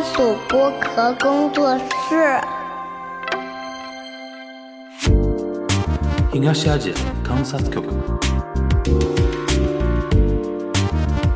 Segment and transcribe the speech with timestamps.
[0.00, 2.40] 番薯剥壳工作室。
[6.32, 7.86] 東アジア観察局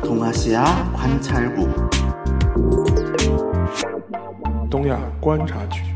[0.03, 1.69] 동아시아 관찰국
[4.69, 5.94] 东亚观察局。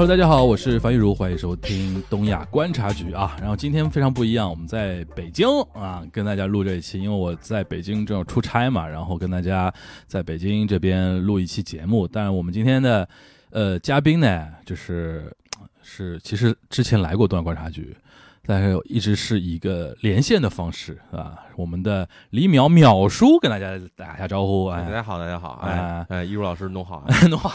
[0.00, 3.36] Hello，大家好，我是樊玉茹，欢迎收听东亚观察局啊。
[3.38, 9.70] 然后今天非常不一样，我们在北京啊，跟大家录这一期，因为我在北京正好出差嘛，然后跟大家
[10.06, 12.08] 在北京这边录一期节目。
[12.08, 13.06] 但是我们今天的
[13.50, 15.30] 呃嘉宾呢，就是
[15.82, 17.94] 是其实之前来过东亚观察局，
[18.46, 21.38] 但是一直是以一个连线的方式啊。
[21.56, 27.52] 我们的李淼淼叔跟大家打一下招呼，哎，大家好，大家好，哎哎哎，一如老师弄好， 弄好。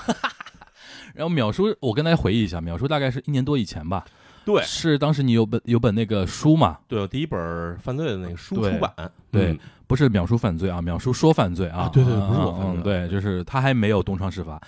[1.15, 4.05] 然后淼叔，我跟大家回忆一下，淼叔大概是一年多以前吧，
[4.45, 8.93] 对是当时你有本有本那个书嘛，对，我第一本犯罪的那个书对出版，
[9.31, 14.59] 对嗯不是淼叔犯罪啊，淼叔说犯罪啊，啊对对嗯不是我犯罪嗯对，就是他还没有东窗事发，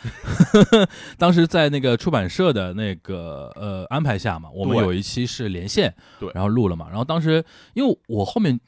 [1.18, 8.60] 当时在那个出版社的那个呃安排下嘛，我们有一期是连线，对然后录了嘛，然后当时因为我后面。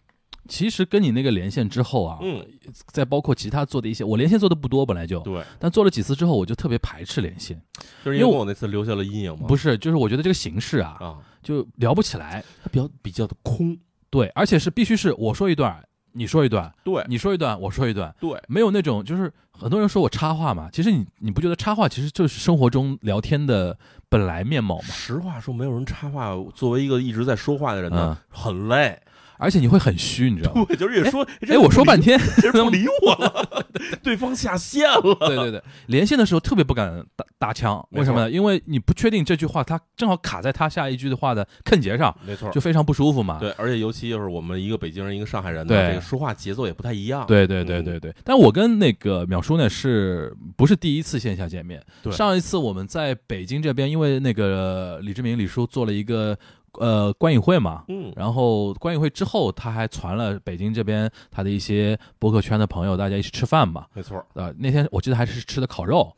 [0.47, 2.45] 其实跟你那个连线之后啊，嗯，
[2.87, 7.61] 再包括其他做的一些，我连线做的不多，本来就，对，但做了几次之后，我就特别排斥连线。
[8.03, 12.43] 就是因为我那次留下了阴影嘛，不是，就是我觉得这个形式啊，啊，就聊不起来。
[12.63, 13.77] 它比较比较的空，
[14.09, 17.03] 对，而且是必须是我说一段，你说一段，对。
[17.07, 23.77] 你说一段，我说一段，对，没有那种就是很多人说我插话嘛，其实你你不觉得插话其实就是生活中聊天的
[24.09, 24.85] 本来面貌吗？
[24.85, 28.99] 实话说，没有人插话，作为一个一直在说话的人呢，很累，
[29.39, 30.63] 而且你会很虚，你知道吗？
[30.67, 33.65] 对，就是也说，哎，我说半天， 天，人不理我了，
[34.03, 38.29] 对方下线了，对对对，连线的时候特别不敢搭搭腔，为什么呢？
[38.29, 42.59] 因为你不确定这句话，它正好卡在他下一句的话的坑节上，没错就。
[42.59, 43.39] 非常不舒服嘛。
[43.39, 47.25] 对，而且尤其就是我们一个北京人，一个上海人呢，对这个说话节奏也不太一样。
[47.25, 51.81] 对对对嗯对对，但我跟那个淼叔呢，是不是第一次线下见面？
[52.03, 56.37] 对上一次我们在北京这边，因为那个李志明李叔做了一个
[56.79, 63.85] 呃观影会嘛，嗯，然后观影会之后，他还传了北京这边他的一些博客圈的朋友，大家一起吃饭嘛。
[63.93, 66.11] 没错，呃，那天我记得还是吃的烤肉，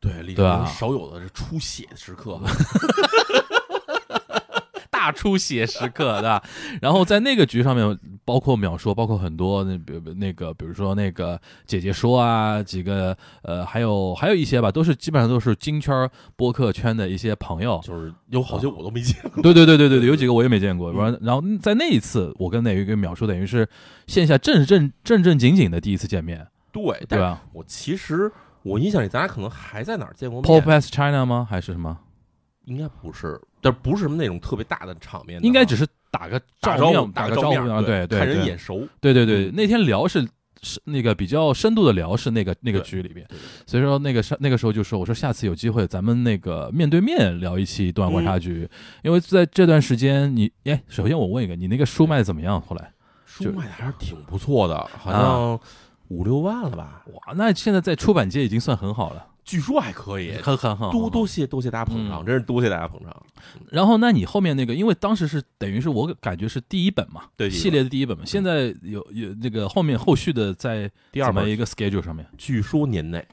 [0.00, 0.64] 对，李对啊。
[0.66, 2.40] 少有的是出血的时刻，
[4.90, 6.42] 大出血时刻，对吧？
[6.80, 17.80] 然后在那个局上面，包括秒说，包括很多那比如那个，比如说那个姐姐说啊，几个呃，还有还有一些吧，都是基本上都是金圈播客圈的一些朋友。
[17.84, 19.40] 就是有好些我都没见过。
[19.42, 20.92] 对对对对对对，有几个我也没见过。
[20.92, 23.66] 然后然后在那一次，我跟那一个秒说等于是
[24.08, 28.30] 线下正正正正经经的第一次见面，对，对吧我其实
[28.64, 31.46] 我印象里，咱俩可能还在哪儿见过 popes China 吗？
[31.48, 31.96] 还是什么？
[32.66, 39.54] 应该不是，但不是什么那种特别大的场面应该只是打个打招呼，照面，打个招呼啊，面对对对，看人眼熟，对对对，嗯。
[39.54, 40.26] 那天聊是
[40.62, 43.36] 是那个比较深度的聊是那个那个局里边，对。
[43.36, 48.68] 对所以说那个上那个时候就说，我说下次有机会咱们那个面对面聊一期东亚观察局，
[49.02, 52.60] 因为在这段时间你哎，首先我问一个，你那个书卖的怎么样？
[52.60, 52.92] 后来？
[53.26, 55.60] 书卖的还是挺不错的，好像
[56.08, 57.04] 五六万了吧？
[57.12, 60.32] 哇，那现在在出版界已经算很好了，据说还可以。
[60.42, 63.16] 很很很多多谢多谢大家捧场，嗯真是多谢大家捧场。
[63.70, 73.24] 然后，那你后面那个，因为当时是等于是我感觉是第一本嘛，对系列的第一本嘛，现在有有那个后面后续的在第二本一个 schedule 上面据说年内，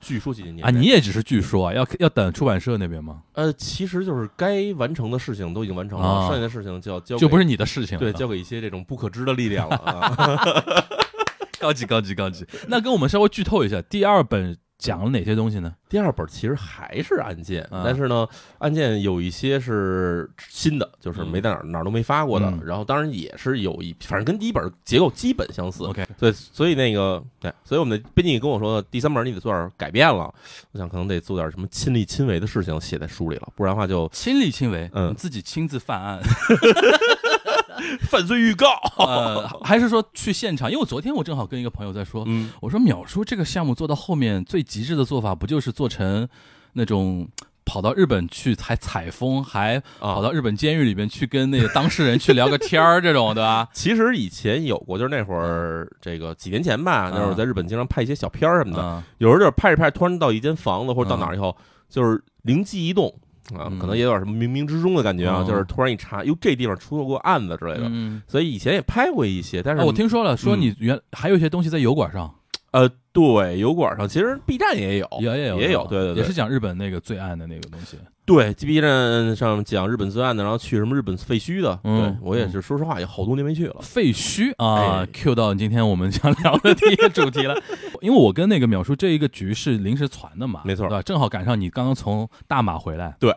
[0.00, 0.70] 据说今年年啊？
[0.70, 3.22] 你也只是据说啊，要要等出版社那边吗？
[3.34, 10.84] 呃，其实就是该完成的事情都已经完成了，啊剩下的事情就要交给就不是你的事情，对交给一些这种不可知的力量了啊。
[11.60, 12.46] 高级高级高级。
[12.68, 15.74] 那跟我们稍微剧透一下，第二本讲了哪些东西呢？
[15.88, 18.26] 第二本其实还是案件，啊但是呢，
[18.58, 22.46] 案件有一些是新的，就是没在哪儿、哪儿都没发过的。
[22.46, 25.84] 嗯然后当然也是有一，反正跟第一本结构基本相似。
[25.84, 30.32] OK 对，所以那个，对，所以我们的编辑跟我说，第三本你得做点改变了。
[30.72, 36.20] 我想可能得做点什么亲力亲为的事情写在书里了，不然的话就亲力亲为，嗯自己亲自犯案，
[38.08, 38.66] 犯罪预告。
[38.98, 40.70] 呃，还是说去现场？
[40.70, 46.28] 因为我昨天我正好跟一个朋友在说，嗯，我说淼叔这个项目做到后面最极致的做法，不就是做成
[46.74, 47.28] 那种
[47.64, 53.68] 跑到日本去采采风，还啊跑到日本监狱里边去跟那个当事人去聊个天儿，这种对吧？
[53.74, 58.82] 其实以前有过，就是那会儿这个几年前吧，那会儿嗯在日本经常拍一些小片儿什么的。
[58.82, 61.54] 嗯有时候就是拍着拍着，突然到一间房子或者到嗯哪儿以后，
[61.90, 63.12] 就是灵机一动
[63.56, 63.78] 啊，嗯。
[63.78, 65.46] 可能也有点什么冥冥之中的感觉啊，嗯。
[65.46, 67.82] 就是突然一查，哟，这地方出过案子之类的。
[67.84, 70.60] 嗯，所以以前也拍过一些，但是、啊，我听说了，说嗯。
[70.60, 72.34] 你原还有一些东西在油管上，
[72.70, 77.96] 呃，对，油管上其实 B 站也有，也也有也有，对对对，也是讲日本那个最暗的那个东西。
[78.26, 83.76] 对，B 站上讲日本最暗的，然后去什么日本废墟的，嗯对我也是，说实话也好多年没去了。
[83.80, 87.56] 废墟啊哎，Q 到今天我们想聊的第一个主题了。
[88.02, 91.02] 因为我跟那个淼叔这一个局是临时传的嘛，没错对吧？
[91.02, 93.34] 正好赶上你刚刚从大马回来，对，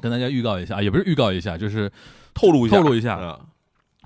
[0.00, 1.88] 跟大家预告一下，也不是预告一下，就是
[2.34, 3.38] 透露一下，透露一下啊，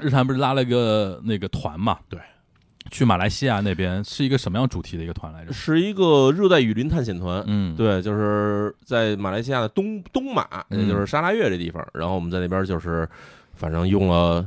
[0.01, 2.21] 日坛不是拉了个那个团嘛，对，
[2.90, 5.52] 去马来西亚那边是一个什么样主题的一个团来着？
[5.52, 7.42] 是一个热带雨林探险团。
[7.46, 11.87] 嗯，对，就是在马来西亚的东东马，嗯也就是沙拉越这地方。
[11.94, 13.08] 然后我们在那边就是，
[13.54, 14.46] 反正用了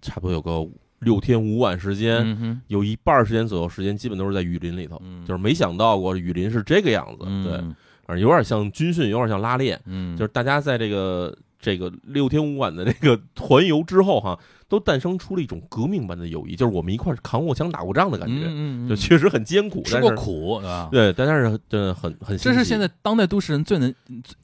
[0.00, 0.66] 差不多有个
[1.00, 5.00] 六天五晚时间，嗯，有一半时间左右时间基本都是在雨林里头。
[5.04, 7.52] 嗯就是没想到过雨林是这个样子，嗯对，
[8.06, 9.80] 反正有点像军训，有点像拉练。
[9.86, 14.38] 嗯，就是大家在这个这个六天五晚的这个团游之后哈，
[14.72, 20.88] 都诞生出了一种革命般的友谊，就是我们一块儿扛过枪、打过仗的感觉，嗯嗯嗯就确实很艰苦，吃过苦，对吧？
[20.90, 23.94] 对，但是真的很很这是现在当代都市人最能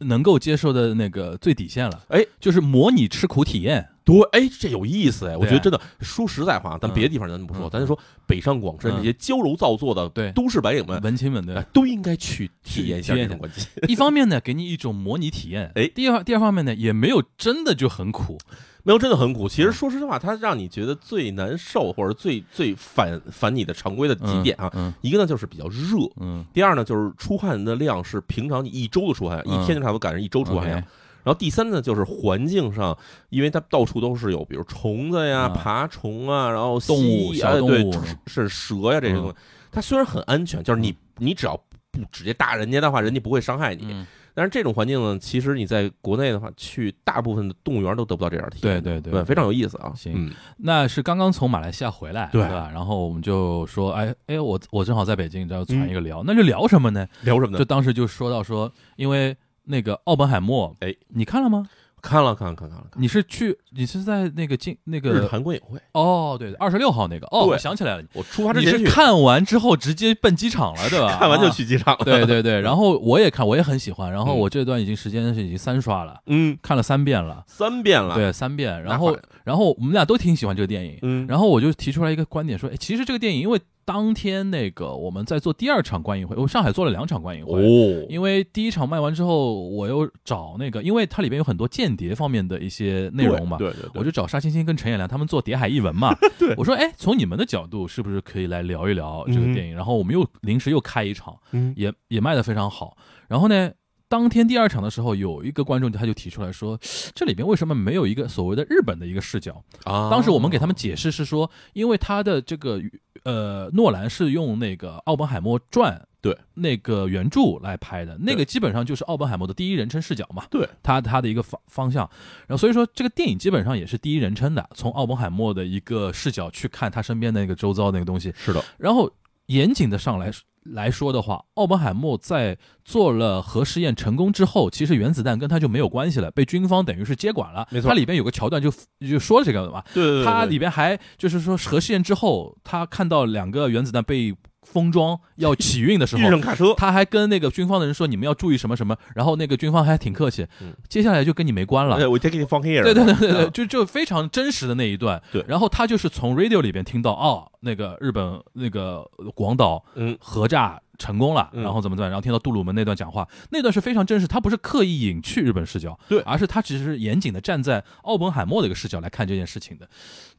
[0.01, 3.89] 能够接受的那个最底线了，哎，就是模拟吃苦体验。
[4.09, 13.69] 对，哎，这有意思哎，我觉得真的说实在话，咱嗯别的地方咱不说，嗯咱就说北上广深嗯这些娇柔造作的对都市白领们，文青们对哎，都应该去体验一下这种关系。
[13.87, 18.39] 一方面呢，给你一种模拟体验，哎第二第二方面呢，也没有真的就很苦，
[18.83, 19.47] 没有，真的很苦。
[19.47, 30.83] 其实嗯说实话，它让你觉得最难受或者最最反反你的常规的几点啊，嗯一个呢就是比较热，嗯，第二呢就是出汗的量是平常你一周的出汗量，嗯一天就差不多赶上一周出汗量。
[31.29, 32.97] 然后第三呢，就是环境上，
[33.29, 37.93] 因为它到处都是有，比如虫子呀、啊爬虫啊，然后动物小动物，
[38.27, 39.35] 是蛇呀这些东西。
[39.71, 41.55] 它虽然很安全，就是你你只要
[41.91, 43.85] 不直接打人家的话，人家不会伤害你。
[43.91, 48.81] 嗯但是这种环境呢，其实你在国内的话，去大部分的动物园都得不到这样的体验。
[48.81, 49.93] 对对对对，非常有意思啊。
[49.97, 52.71] 行嗯，那是刚刚从马来西亚回来，对吧？
[52.73, 57.05] 然后我们就说，哎哎，我我正好在北京，你知道传一个聊，那就聊什么呢？
[57.23, 57.59] 聊什么呢？
[57.59, 59.37] 就当时就说到说，因为
[59.69, 61.69] 那个奥本海默，哎，你看了吗？
[62.01, 71.17] 看了看了看了看了，你是去，你是在那个进那日个坛观影会，哦，对，二十六号那个，哦，我想起来了，我出发之你是前去看完之后直接奔机场了，对吧？
[71.19, 72.05] 看完就啊去机场了。
[72.05, 78.81] 对对对，然后我也看，我也很喜欢，然后嗯我这段已经时间是已经三刷了，嗯，看了三遍了，三遍了。，对，三遍。
[78.85, 87.55] 然后，然后我们俩都挺喜欢这个电影，嗯，然后我就提出来一个观点，说，哎，其实这个电影，因为当天那个我们在做第二场观影会，我上海做了两场观影会。
[87.55, 99.75] 哦，因为第一场卖完之后，我又找那个，因为它里边有很多间谍方面的一些内容嘛，对对对，我就找沙欣欣跟陈彦良他们做《谍海译文》嘛， 对我说，哎，从你们的角度，是不是可以来聊一聊这个嗯电影？
[99.75, 102.95] 然后我们又临时又开一场，嗯也也卖的非常好。
[103.27, 103.71] 然后呢，
[104.07, 106.79] 当天第二场的时候，有一个观众他就提出来说，
[107.15, 109.65] 这里边为什么没有一个所谓的日本的一个视角？
[109.85, 112.79] 啊，当时我们给他们解释是说，因为他的这个
[113.25, 116.05] 呃，诺兰是用那个奥本海默传。
[116.21, 120.45] 对那个原著来拍的，那个基本上就是奥本海默的第一人称视角嘛。
[120.51, 122.11] 对，他他的一个方方向，
[122.49, 128.35] 然后所以说这个电影基本上也是第一人称的，从奥本海默的一个视角去看他身边的那个周遭的那个东西。
[128.37, 129.09] 是的，然后
[129.47, 130.29] 严谨的上来
[130.73, 137.67] 来说的话，奥本海默在做了核试验成功之后，其实原子弹跟他就没有关系了，被军方等于是接管了。
[137.71, 137.89] 没错。
[137.89, 140.51] 它里边有个桥段就就说了这个的嘛，对对对，它对。
[140.51, 144.35] 里边还就是说核试验之后，他看到两个原子弹被
[144.73, 146.31] 封装要起运的时遇候。
[146.31, 151.97] 上卡车，他还跟那个军方的人说：“你们要注意什么什么。”然后那个军方还挺客气，嗯接下来就跟你没关了。
[151.97, 155.23] 对我 take it from here，对对对对对，啊就就非常真实的那一段。
[155.33, 159.03] 对然后他就是从 radio 里边听到，哦，那个日本那个
[159.35, 169.89] 广岛嗯核炸成功了，嗯然后怎么怎么样，然后听到杜鲁门那段讲话，那段是非常真实，他不是刻意隐去日本视角，对而是他只是严谨的站在奥本海默的一个视角来看这件事情的。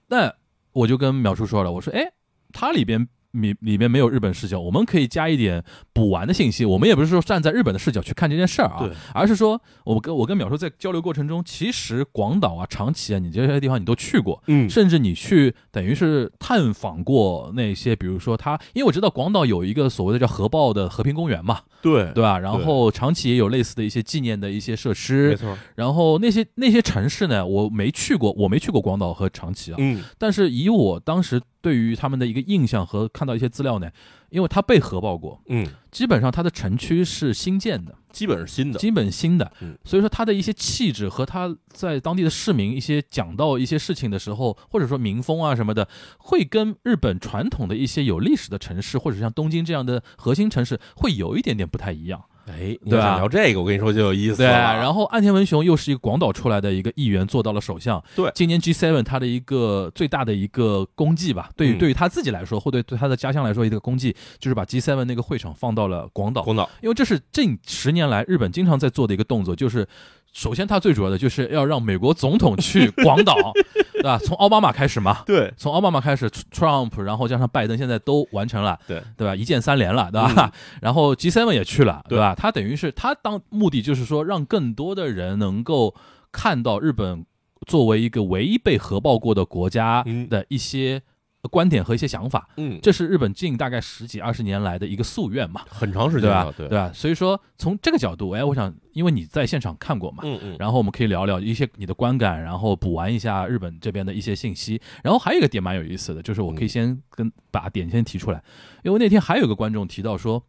[0.08, 0.34] 那
[0.72, 2.12] 我就跟淼叔说了，我说，哎，
[2.54, 3.08] 他里边。
[3.32, 6.66] 里里面没有日本视角，我们可以加一点补完的信息。
[6.66, 22.40] 我们也不是说站在日本的视角去看这件事儿啊，而是说，我跟我跟淼叔在交流过程中，其实广岛啊、长崎啊，你这些地方你都去过，嗯，甚至你去等于是探访过那些，比如说他，因为我知道广岛有一个所谓的叫核爆的和平公园嘛，对对吧？
[22.40, 33.90] 然后长崎也有类似的一些纪念的一些设施没施，错，然后那些那些城市呢，我没去过，我没去过广岛和长崎啊，嗯，但是以我当时对于他们的一个印象和看到一些资料呢，
[34.30, 45.88] 因为它被核爆过，嗯，基本上它的城区是新建的，基本是新的，基本新的嗯，所以说它的一些气质和他在当地的市民一些讲到一些事情的时候，或者说民风啊什么的，
[46.18, 52.24] 会跟日本传统的一些有历史的城市，或者像东京这样的核心城市，会有一点点不太一样。
[52.50, 54.54] 哎，你对啊聊这个，我跟你说就有意思对，了。
[54.54, 58.04] 然后岸田文雄又是一个广岛出来的一个议员，做到了首相。
[58.16, 66.42] 对今年 G7 他的一个最大的一个功绩吧，对于、嗯对于他自己来说，或对对他的家乡来说，一个功绩就是把 G7 那个会场放到了广岛。
[66.44, 69.88] 广岛，因为这是近十年来日本经常在做的一个动作，就是
[70.34, 73.36] 首先他最主要的就是要让美国总统去广岛，
[73.94, 74.18] 对吧？
[74.20, 79.36] 从奥巴马开始嘛，对从奥巴马开始，Trump，然后加上拜登，现在都完成了，对对吧？
[79.36, 80.52] 一键三连了，对吧？
[80.82, 82.36] 然后 G7 也去了，对吧？
[82.36, 85.94] 他等于是他当目的就是说，让更多的人能够
[86.32, 87.26] 看到日本
[87.68, 91.02] 作为一个唯一被核爆过的国家嗯的一些
[91.48, 92.50] 观点和一些想法。
[92.58, 96.54] 嗯，这是日本近大概十几二十年来的一个夙愿嘛，很长时对吧间了，？
[96.58, 96.92] 对对吧？
[96.94, 104.82] 所以说从这个角度，哎，我想，因为你在现场看过嘛，嗯嗯，然后我们可以聊聊一些你的观感，然后补完一下日本这边的一些信息。
[105.04, 108.44] 然后还有一个点蛮有意思的，就是我可以先跟把点先提出来，
[108.84, 110.44] 因为那天还有个观众提到说，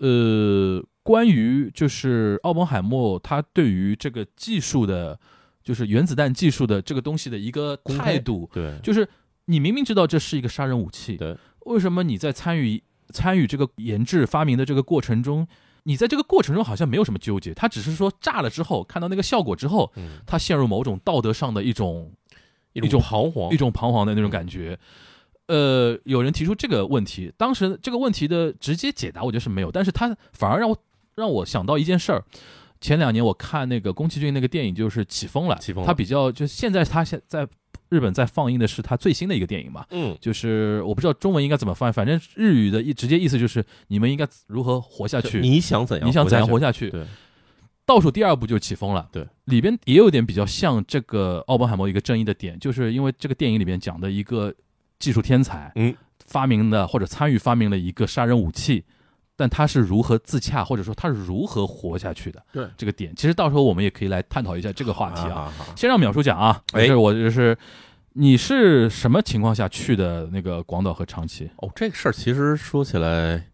[0.00, 5.18] 呃，关于就是奥本海默他对于这个技术的，
[5.64, 9.08] 就是原子弹技术的这个东西的一个态度，对，就是
[9.48, 11.36] 你明明知道这是一个杀人武器，对，
[11.66, 15.48] 为什么你在参与参与这个研制发明的这个过程中，
[15.84, 22.12] 你在这个过程中好像没有什么纠结，他只是说炸了之后看到那个效果之后，嗯，他陷入某种道德上的一种
[22.74, 23.50] 一一种彷徨。
[23.52, 24.78] 一，种彷徨的那种感觉。
[25.46, 30.76] 呃，有人提出这个问题，当时这个问题的直接解答，我觉得是没有，但是他反而让我
[31.14, 32.22] 让我想到一件事儿。
[32.80, 35.86] 前两年我看那个宫崎骏那个电影，就是《起风了》，起风了。
[35.86, 37.48] 他比较就现在他现在
[37.88, 46.08] 日本在放映的是他最新的一个电影嘛，嗯就是我不知道中文应该怎么翻，反正日语的一直接意思就是你们应该如何活下去，你想怎样？
[46.08, 46.90] 你想怎样活下下去？
[46.90, 47.04] 对，
[47.86, 54.54] 倒数第二部就起风了，对，里边也有点比较像这个奥本海默一个争议的点，就是因为这个电影里边讲的一个
[54.98, 55.94] 技术天才，嗯，
[56.26, 58.84] 发明的或者参与发明了一个杀人武器，
[59.40, 62.42] 但他是如何自洽，或者说他是如何活下去的？
[62.50, 65.54] 对这个点，其实到时候我们也可以来探讨一下这个话题啊。
[65.76, 67.56] 先让淼叔讲啊，哎就是我就是
[68.14, 71.48] 你是什么情况下去的那个广岛和长崎？
[71.58, 73.46] 哦，这个事儿其实说起来，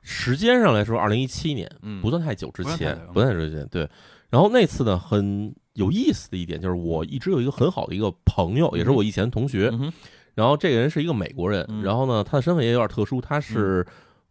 [0.00, 3.68] 时间上来说，二零一七年嗯不算太久之前不算太久，之前。
[3.68, 3.86] 对，
[4.30, 9.92] 然后那次呢，很有意思的一点就是，我一直有一个很好的一个朋友，也是我以前同学，嗯，
[10.34, 13.86] 然后这个人是一个美国人，嗯然后呢，他的身份也有点特殊，他是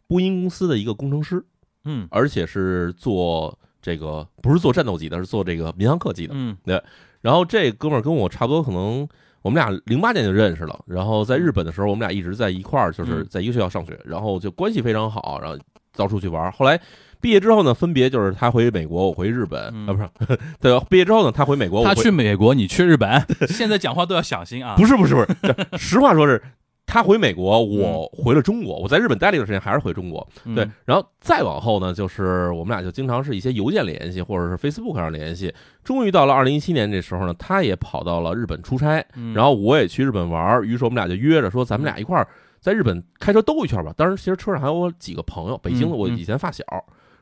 [0.08, 1.44] 波音公司的一个工程师，
[1.84, 6.34] 嗯而且是做这个不是做战斗机的，是做这个民航客机的。
[6.36, 6.82] 嗯对
[7.20, 9.06] 然后这哥们儿跟我差不多，可能
[9.42, 10.78] 我们俩零八年就认识了。
[10.86, 15.58] 然后在日本的时候，我们俩一直在一块儿，就是嗯在一个学校上学，然后就关系非常好，然后
[15.96, 16.52] 到处去玩儿。
[16.52, 16.80] 后来
[17.20, 20.00] 毕业之后呢，分别就是他回美国，我回日本，嗯啊，不
[20.32, 24.76] 是， 对，毕业之后呢，他回美国，他去美国，你去日本，现在讲话都要小心啊。
[24.76, 26.40] 不是不是不是，这 实话说是。
[26.86, 28.78] 他回美国，嗯我回了中国。
[28.78, 30.26] 我在日本待了一段时间，还是回中国。
[30.44, 35.52] 嗯对，然后再往后呢，就是我们俩就经常是一些邮件联系，或者是 Facebook 上联系。
[35.82, 42.26] 终于到了二零一七年这时候呢，他也跑到了日本出差，嗯然后我也去日本玩，于是我们俩就约着说，咱们俩一块儿
[42.60, 43.92] 在日本开车兜一圈吧。
[43.96, 46.64] 当时其实车上还有我几个朋友，北京的嗯我以前发小，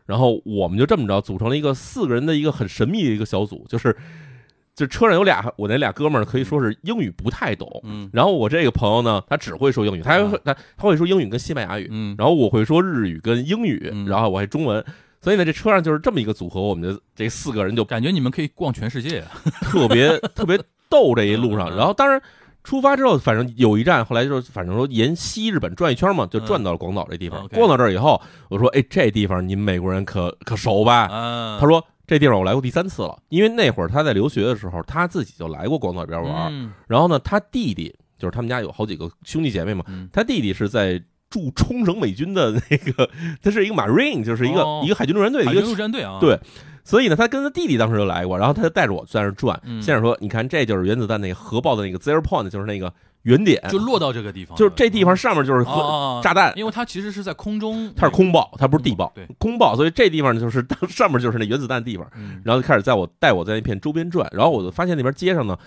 [0.06, 3.96] 然后我们就这么着组成了一个四个人的一个很神秘的一个小组，就是
[4.74, 14.84] 就车上有俩我那俩哥们儿可以说是英语不太懂，嗯然后我这个朋友呢，他只会说英语，他还会他他会说英语跟西班牙语，嗯然后我会说日语跟英语，嗯然后我还中文。
[15.20, 19.30] 所以呢，这车上就是这么一个组合，我们就这四个人就感觉你们可以逛全世界啊。
[19.62, 20.58] 特别 特别
[20.90, 21.74] 逗这一路上。
[21.74, 22.20] 然后当然
[22.62, 27.48] 出发之后，反正有一站，后来就反正说沿西日本转一圈嘛，就转到了广岛这地方。
[27.48, 36.52] 逛到这儿以后，我说：“哎，这地方你们美国人可可熟吧？”嗯他说：“这地方我来过第三次了，因为那会儿他在留学的时候，他自己就来过广岛这边玩。
[36.52, 43.10] 嗯然后呢，他弟弟就是他们家有好几个兄弟姐妹嘛，嗯他弟弟是在。”驻冲绳美军的那个，
[43.42, 46.38] 他是一个 Marine，就是一个、哦一个海军陆战队的一个军陆战队啊，对
[46.84, 49.60] 所以呢，他跟他弟弟当时就来过，然后他就带着我在那儿转。
[49.64, 52.92] 嗯先生说：“你看，这就是原子弹那个核爆的那个 zero point，就是那个
[53.24, 62.08] 原点，就落到这个地方，就是这地方上面就是核、哦炸弹，因为它其实是在空中，它是空爆，它不是地爆，对，空爆，所以这地方就是上面就是那原子弹地方。
[62.16, 65.58] 嗯然后就开始在我带我在那片周边转，然后我就发现那边街上呢，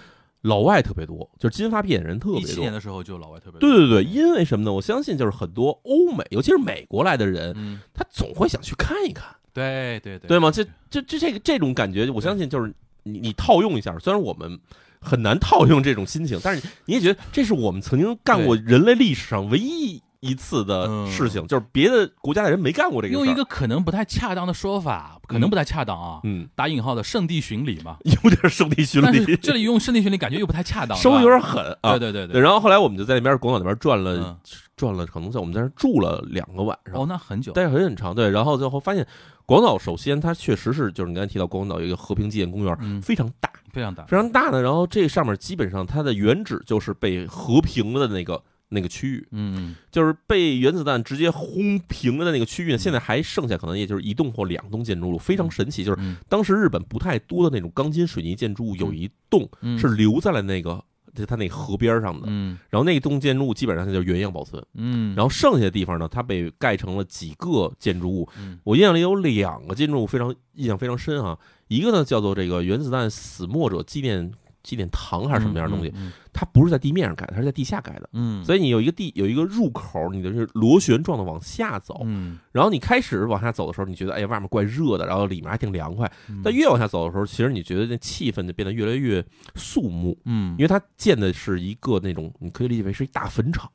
[0.42, 2.72] 老外特别多，就是金发碧眼人特别多一七年。
[2.72, 4.72] 的时候就老外特别多对对对，因为什么呢？
[4.72, 9.26] 我相信就是很多欧美，尤其是美国来的人，嗯，他总会想去看一看。
[9.52, 10.52] 对对对对吗？
[10.52, 12.72] 这这这这个这种感觉，我相信就是
[13.04, 14.60] 你你套用一下，虽然我们
[15.08, 23.20] 很难套用这种心情，但是你也觉得这是我们曾经干过人类历史上唯一一次的事情，就是别的国家的人没干过这个事。
[23.20, 31.98] 用一个可能不太恰当的说法，可能不太恰当啊，嗯，打引号的圣地巡礼嘛， 有点圣地巡礼，这里用圣地巡礼感觉又不太恰当，稍微有点狠啊。
[31.98, 34.38] 对对对对，然后后来我们就在那边广岛那边转了嗯
[34.78, 36.96] 转了，可能在我们在那儿住了两个晚上。
[36.96, 39.06] 哦，那很久，待很很长，对，然后最后发现
[39.46, 44.62] 广岛首先它确实是，就是你刚才提到广岛有一个和平纪念公园，嗯，非常大，非常大，非常大呢。
[44.62, 55.84] 然后这上面基本上它的原址就是被和平的那个那个区域，嗯就是被原子弹直接轰平了的那个区域呢，现在还剩下可能也就是一栋或两栋建筑物，非常神奇。
[55.84, 60.84] 就是嗯当时日本不太多的那种钢筋水泥建筑物，有一栋嗯是留在了那个就
[61.26, 64.64] 它那河边上的，嗯然后那栋建筑物基本上它就原样保存。
[64.76, 68.28] 嗯，然后剩下的地方呢，它被盖成了几个建筑物。
[68.40, 74.32] 嗯我印象里有两个建筑物非常印象非常深啊，一个呢叫做这个原子弹死没者纪念
[74.68, 78.10] 纪念堂还是什么样的东西，嗯它不是在地面上盖的，它是在地下盖的。
[78.12, 86.12] 嗯，所以你有一个地有一个入口，你的是螺旋状的往下走，嗯然后你开始往下走的时候，你觉得哎呀外面怪热的，然后里面还挺凉快。
[86.30, 89.24] 嗯但越往下走的时候，其实你觉得那气氛就变得越来越
[89.56, 93.72] 肃穆，嗯因为它建的是一个那种你可以理解为是一大坟场，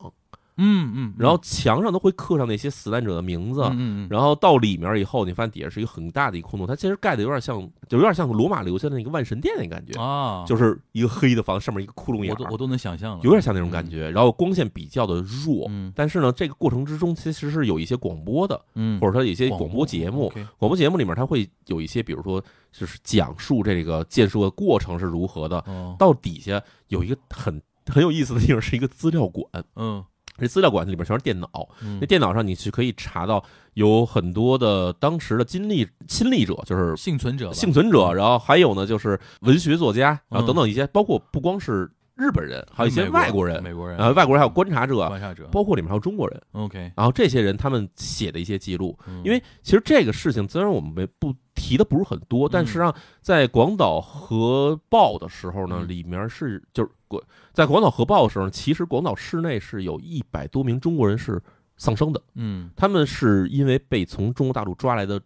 [0.62, 3.62] 嗯嗯，然后墙上都会刻上那些死难者的名字。
[3.62, 14.08] 嗯嗯然后到里面以后，你发现底下是一个很大的一个空洞，它其实盖的有点像，就有点像罗马留下的那个万神殿那感觉，啊，就是一个黑的房子，上面一个窟窿眼，我都我都能想象了，有点像那种感觉。
[14.10, 20.32] 然后光线比较的弱，嗯但是呢，这个过程之中其实是有一些广播的，嗯，或者说有一些广广播节目。
[20.58, 25.58] 广播节目里面它会有一些，比如说就是讲述这个建设的过程是如何的。
[25.66, 29.64] 哦，到底下有一个很很有意思的地方，是一个资料馆。
[29.76, 30.04] 嗯
[30.38, 31.48] 这资料馆里边全是电脑，
[31.82, 33.42] 嗯那电脑上你是可以查到
[33.74, 40.46] 有很多的当时的亲历亲历者，就是幸存者，幸存者，然后还有呢就是文学作家，然后嗯。
[40.46, 45.48] 等等一些，包括不光是日本人，还有一些外国人，美国人，然后外国人还有观察者，观察者。
[45.50, 46.40] 包括里面还有中国人。
[46.52, 49.22] ，OK，然后这些人他们写的一些记录，嗯。
[49.24, 55.88] 因为其实这个事情虽然我们没不提的不是很多，但实际上在广岛核爆的时候呢，嗯。
[55.88, 61.42] 里面是就是广在广岛核爆的时候，其实广岛市内是有一百多名中国人是
[61.76, 62.70] 丧生的，嗯。
[62.76, 65.20] 他们是因为被从中国大陆抓来的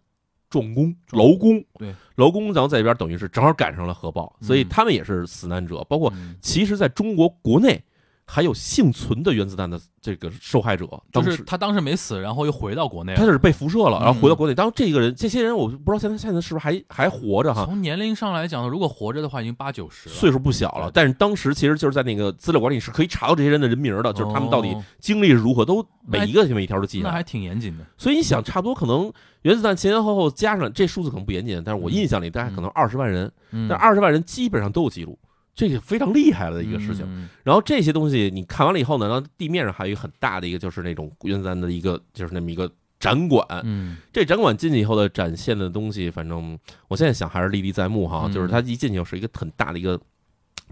[0.49, 1.93] 壮工、壮劳工，对。
[2.15, 4.69] 劳工，然后在这边等于是正好赶上了核爆，所以嗯。
[4.69, 6.35] 他们也是死难者，包括嗯。
[6.41, 7.83] 其实在中国国内
[8.29, 14.53] 还有幸存的原子弹的这个受害者，当时就是他当时没死，然后又回到国内了，他是被辐射了，然后回到嗯国内。
[14.53, 20.87] 当时，这个人、这些人，我不知道现在现在是不是还还活着哈，从年龄上来讲，如果活着的话，已经八九十了，岁数不小了。
[20.89, 27.11] 对但是当时其实就是在那个资料馆里是可以查到这些人的人名的，就是他们到底哦经历是如何，都每一个每一条都记下来。
[27.11, 29.09] 那还挺严谨的，所以你想，差不多可能
[29.43, 35.17] 原子弹前前后后加上这数字可能不严谨，但是我印象里大概可能二十万人，嗯，但二十万人基本上都有记录。
[35.57, 43.97] 这个非常厉害的一个事情，嗯，然后这些东西你看完了以后呢，然后地面上还有一个很大的一个，就是那种原子弹的一个，就是那么一个展馆，嗯。
[44.13, 48.25] 这展馆进去以后的展现的东西，反正我现在想还是历历在目哈。
[48.25, 48.31] 嗯。
[48.31, 49.99] 就是它一进去是一个很大的一个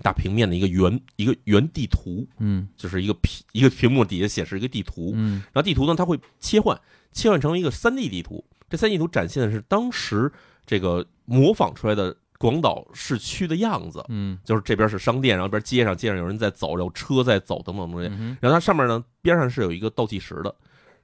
[0.03, 2.67] 大平面的一个圆一个圆地图，嗯。
[2.77, 5.41] 就是一个屏一个屏幕底下显示一个地图，嗯。
[5.51, 6.79] 然后地图呢它会切换
[7.11, 8.45] 切换成一个三 D 地图。
[8.69, 10.31] 这三 D 图展现的是当时
[10.63, 14.37] 这个模仿出来的广岛市区的样子，嗯。
[14.43, 18.07] 就是这边是商店，然后这边街上街上有人在走，有车在走等等东西。
[18.39, 20.53] 然后它上面呢边上是有一个倒计时的，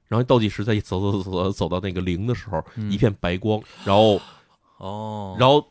[0.07, 2.91] 然后倒计时在一走走走走走到那个零的时候，嗯。
[2.91, 4.19] 一片白光，然后
[4.77, 5.65] 哦，然后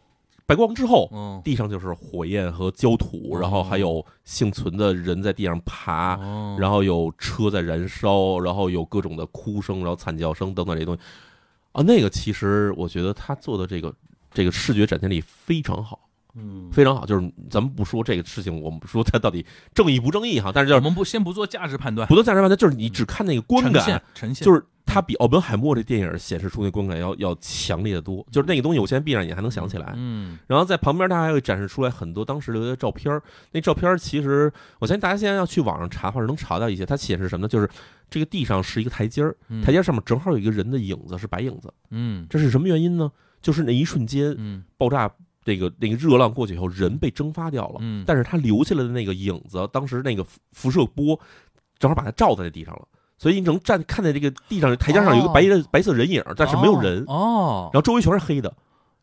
[0.46, 1.40] 白光之后，嗯。
[1.44, 11.00] 地上就是火焰和焦土，然后还有幸存的人在地上爬，哦，然后有车在燃烧，然后有各种的哭声，然后惨叫声等等这些东西。
[11.72, 13.94] 啊，那个其实我觉得他做的这个
[14.32, 16.08] 这个视觉展现力非常好。
[16.36, 29.92] 嗯，非常好，就是咱们不说这个事情，我们不说它到底正义不正义哈，但是就是我们不先不做价值判断，不做价值判断，就是你只看那个观感呈现，呈现就是它比奥本海默这电影显示出那观感要要强烈的多，就是那个东西，我现在闭上眼还能想起来。
[29.96, 33.20] 嗯然后在旁边，它还会展示出来很多当时留的照片儿。
[33.50, 36.86] 那照片儿其实，我相信大家现在要去网上查或者，能查到一些。
[36.86, 37.48] 它显示什么呢？
[37.48, 37.68] 就是
[38.08, 41.74] 这个地上是一个台阶儿，嗯台阶上面正好有一个人的影子，是白影子。
[41.90, 43.10] 嗯这是什么原因呢？
[43.40, 45.10] 就是那一瞬间嗯爆炸，
[45.44, 47.76] 这个那个热浪过去以后，人被蒸发掉了。
[47.80, 51.18] 嗯，但是他留下来的那个影子，当时那个辐辐射波
[51.78, 57.80] 正好把它照在那地上了，所以你只能站看见这个地上台阶上有一个白的、白色人影，但是没有人，哦然。
[57.80, 58.48] 后周围全是黑的，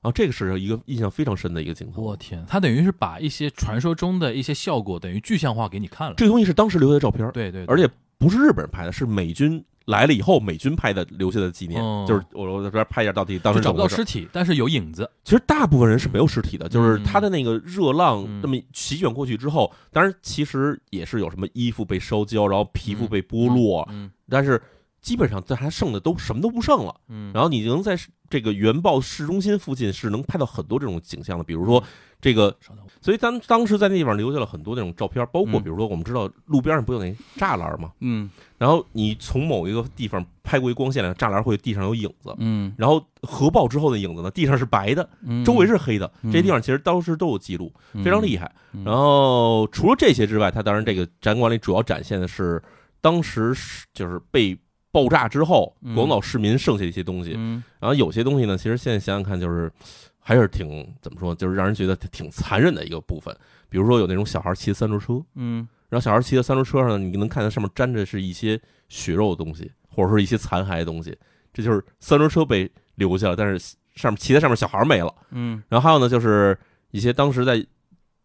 [0.01, 2.03] 然后这个是一个印象非常深的一个镜头。
[2.03, 6.13] 我天，他等于是把一些传说中的一些效果等于具象化给你看了。
[6.15, 12.05] 这个东西是当时留下的照片，对对，对而且不是日本人拍的，是美军来了以后美军拍的留下的纪念，哦。
[12.07, 14.11] 就是我我在这边拍一下到底当时找不到时怎么回事。
[14.11, 15.09] 尸体，但是有影子。
[15.23, 17.03] 其实大部分人是没有尸体的，就是嗯。
[17.03, 24.11] 他的那个热浪嗯那么席卷过去之后，当然其实也是有什么衣服被烧焦，然后皮肤被剥落，嗯。
[24.29, 24.61] 但是
[25.07, 26.93] 基本上在还剩的都什么都不剩了。
[27.07, 27.97] 嗯，然后你能在
[28.29, 31.81] 这个原爆市中心附近是能拍到很多这种景象的，比如说
[32.19, 32.53] 这个，
[32.99, 37.93] 所以当当时在那地方留下了很多那种照片，包括嗯比如说我们知道路边上不有那栅栏吗？
[38.01, 42.35] 嗯然后你从某一个地方拍过一光线来，栅栏会地上有影子。
[42.39, 46.11] 嗯然后核爆之后的影子呢，地上是白的，嗯，周围是黑的。
[46.21, 47.71] 嗯这些地方其实当时都有记录，
[48.03, 48.51] 非常厉害。
[48.73, 52.61] 嗯然后除了这些之外，它当然这个展馆里主要展现的是
[52.99, 54.57] 当时是就是被
[54.91, 57.33] 爆炸之后嗯，广岛市民剩下一些东西。
[57.35, 57.63] 嗯。
[57.79, 59.71] 然后有些东西呢，其实现在想想看，就是
[60.19, 63.35] 还是挺怎么说，就是让人觉得挺残忍的一个部分。
[63.69, 65.67] 比如说有那种小孩骑三轮车，嗯。
[65.89, 71.17] 然后小孩骑在三轮车上，你能看见上面粘着是一些血肉的东西，或者说一些残骸的东西，
[71.53, 75.13] 这就是三轮车被留下了，但是上面骑在上面小孩没了。
[75.31, 75.63] 嗯。
[75.69, 76.57] 然后还有呢，就是
[76.91, 77.65] 一些当时在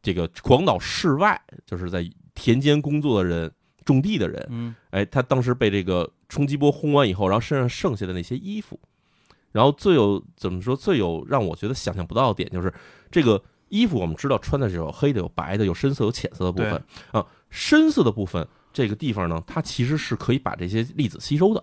[0.02, 3.48] 这个广岛市外，就是在田间工作的人、
[3.84, 4.74] 种地的人，嗯。
[4.90, 8.80] 哎，他当时被这个冲击波轰完以后，然后身上剩下的那些衣服，
[9.52, 12.72] 然后最有怎么说最有让我觉得想象不到的点就是
[13.10, 16.82] 这个衣服，我们知道穿的是有黑的、有白的、有深色、有浅色的部分。
[17.10, 21.62] 啊，深色的部分这个地方呢，它其实是可以把这些粒子吸收的，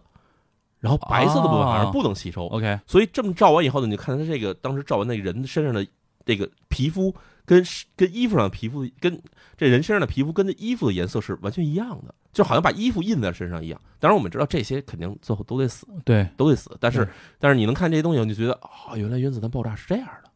[0.79, 5.83] 然后白色的部分反而不能吸收，，OK，所以这么照完以后呢，你就看他这个当时照完那个人身上的
[6.25, 7.11] 这个皮肤
[7.49, 7.63] 跟
[7.95, 9.19] 跟衣服上的皮肤跟
[9.57, 13.81] 这人身上的皮肤跟这衣服的颜色是完全一样的，就好像把衣服印在身上一样。
[13.99, 16.77] 当然我们知道这些肯定最后都得死，对，都得死。
[16.79, 17.09] 但是
[17.39, 20.29] 但是你能看这些东西，你就觉得啊、原来原子弹爆炸是这样的，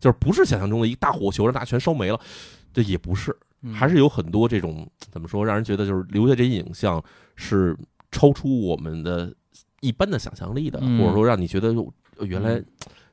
[0.00, 2.20] 就是不是想象中的一大火球让大家全烧没了，
[2.72, 7.00] 这也不是，嗯还是有很多这种怎么说，让人觉得就是留下这些影像
[7.36, 7.76] 是
[8.10, 9.32] 超出我们的
[9.78, 11.94] 一般的想象力的，嗯或者说让你觉得哟
[12.26, 12.66] 原来嗯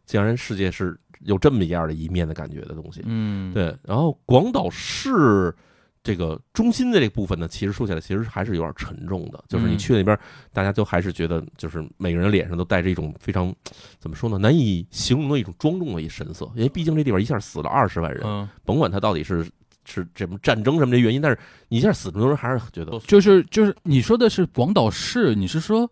[0.08, 3.02] 竟然世界是有这么一样的一面的感觉的东西。
[3.06, 5.54] 嗯，对，然后广岛市
[6.04, 9.78] 这个中心的这个部分呢，其实说起来其实还是有点沉重的，就是你嗯。
[9.78, 10.18] 去那边，
[10.54, 13.52] 大家都还是觉得就是每个人脸上都带着一种非常
[13.98, 19.44] 怎么说呢，难以形容的一种庄重的一神色，因为毕竟这地方一下死了二十万人，嗯，甭管他到底是
[19.84, 21.38] 是什么战争什么的原因，但是
[21.70, 25.90] 你一下死这么多人，还是觉得就是就是你说的是广岛市，你是说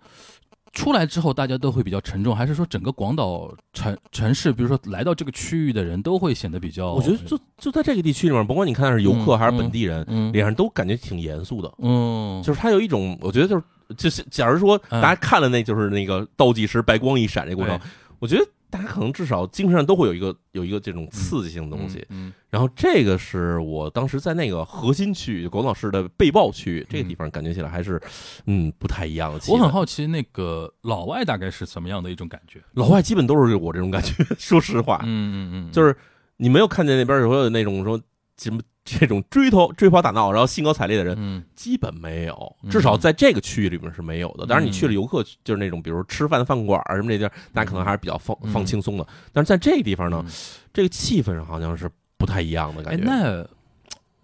[0.74, 6.94] 出来之后大家都会比较沉重，还是说整个广岛城城市，比如说来到这个区域的人都会显得比较？
[6.94, 13.64] 我觉得就就在这个地区里面，甭管你看是游客嗯还是本地人，嗯脸上都感觉挺严肃的，嗯，就是他有一种，我觉得就是
[13.96, 15.02] 就是，假如说嗯。
[15.02, 17.86] 大家看了那就是那个倒计时白光一闪这过程对，
[18.20, 22.04] 我觉得大家可能至少精神上都会有一个有一个这种刺激性的东西。
[22.10, 28.02] 嗯，然后这个是我当时在那个核心区域，广岛市的被爆区域这个地方，感觉起来还是
[28.48, 29.40] 嗯不太一样的。
[29.48, 32.60] 我很好奇那个老外大概是什么样的一种感觉？
[32.74, 35.96] 老外基本都是我这种感觉， 说实话，嗯嗯嗯，就是
[36.38, 38.02] 你没有看见那边有那种说
[38.38, 41.44] 什么这种追头追跑打闹，然后兴高采烈的人，嗯。
[41.56, 42.70] 基本没有，嗯。
[42.70, 44.46] 至少在这个区域里面是没有的。
[44.46, 48.52] 当然，你去了嗯游客，就是那种比如吃饭的饭馆儿什么这地儿，大家可能还是比较放嗯。
[48.52, 49.08] 放轻松的。
[49.32, 50.32] 但是在这个地方呢嗯，
[50.74, 53.06] 这个气氛上好像是不太一样的哎感，觉。
[53.06, 53.48] 那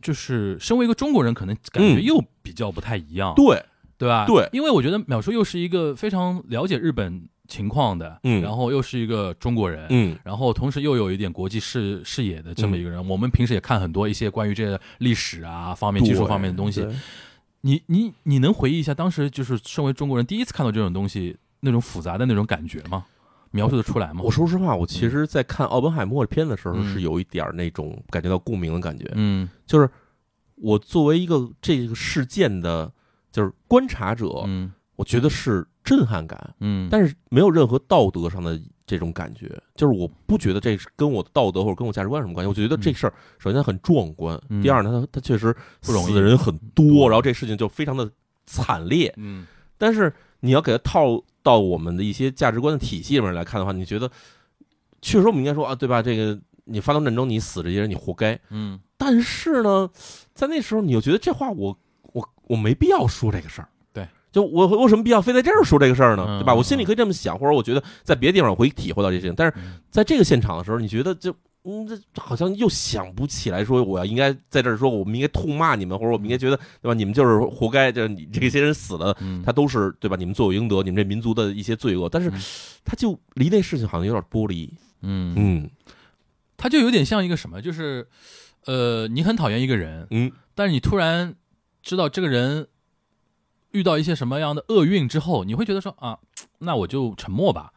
[0.01, 2.03] 就是身为一个中国人，可能感觉嗯。
[2.03, 3.63] 又比较不太一样，对，
[3.97, 4.25] 对吧？
[4.25, 4.49] 对。
[4.51, 13.05] 因为我觉得淼叔又是一个非常了解日本情况的，嗯然后又是一个中国人，嗯然后同时又有一点国际视视野的这么一个人。
[13.09, 16.87] 我们平时也看很多一些关于这历史啊方面、技术方面的东西。
[17.61, 23.03] 你你你能回忆一下当时就是身为中国人第一次看到这种东西那种复杂的那种感觉吗？
[23.51, 24.21] 描述的出来吗？
[24.23, 29.11] 我说实话，我其实，在看奥本海默片的时候，嗯是有一点儿那种感觉到共鸣的感觉。
[29.15, 29.89] 嗯就是
[30.55, 32.91] 我作为一个这个事件的，
[33.31, 36.53] 就是观察者，嗯我觉得是震撼感。
[36.59, 42.47] 嗯，但是没有任何道德上的这种感觉，就是我不觉得这是跟我的道德或者跟我价值观有什么关系。
[42.47, 48.07] 我觉得这事儿首先它很壮观，嗯第二呢，它它确实不容易死的人很多，然后这事情就非常的
[48.45, 49.11] 惨烈。
[49.17, 49.47] 嗯
[49.79, 54.11] 但是你要给它套到我们的一些价值观的体系里面来看的话，你觉得
[55.01, 56.01] 确实我们应该说啊，对吧？
[56.03, 58.39] 这个你发动战争，你死这些人，你活该。
[58.49, 59.89] 嗯但是呢，
[60.33, 61.77] 在那时候你又觉得这话我
[62.13, 63.69] 我我没必要说这个事儿。
[64.31, 66.25] 对，就我我有什么必要非在这儿说这个事儿呢？
[66.27, 66.53] 嗯对吧？
[66.53, 71.35] 嗯我心里可以这么想，或者我觉得在别的地方我会体会到这些事情，但是嗯在这个现场的时候，你觉得就。
[71.65, 76.93] 嗯，这好像又想不起来，说我要应该在这儿说，我们应该痛骂你们，或者我们应该觉得，对吧？
[76.93, 80.15] 你们就是活该，就是你这些人死了，嗯，他都是对吧？
[80.17, 82.39] 你们罪有应得，你们这民族的一些罪恶，但是嗯
[82.85, 85.69] 他就离那事情好像有点剥离，嗯嗯
[86.55, 88.07] 他就有点像一个什么，就是
[88.65, 91.35] 呃，你很讨厌一个人，嗯但是你突然
[91.83, 92.67] 知道这个人
[93.71, 96.17] 遇到一些什么样的厄运之后，你会觉得说啊，
[96.59, 97.71] 那我就沉默吧，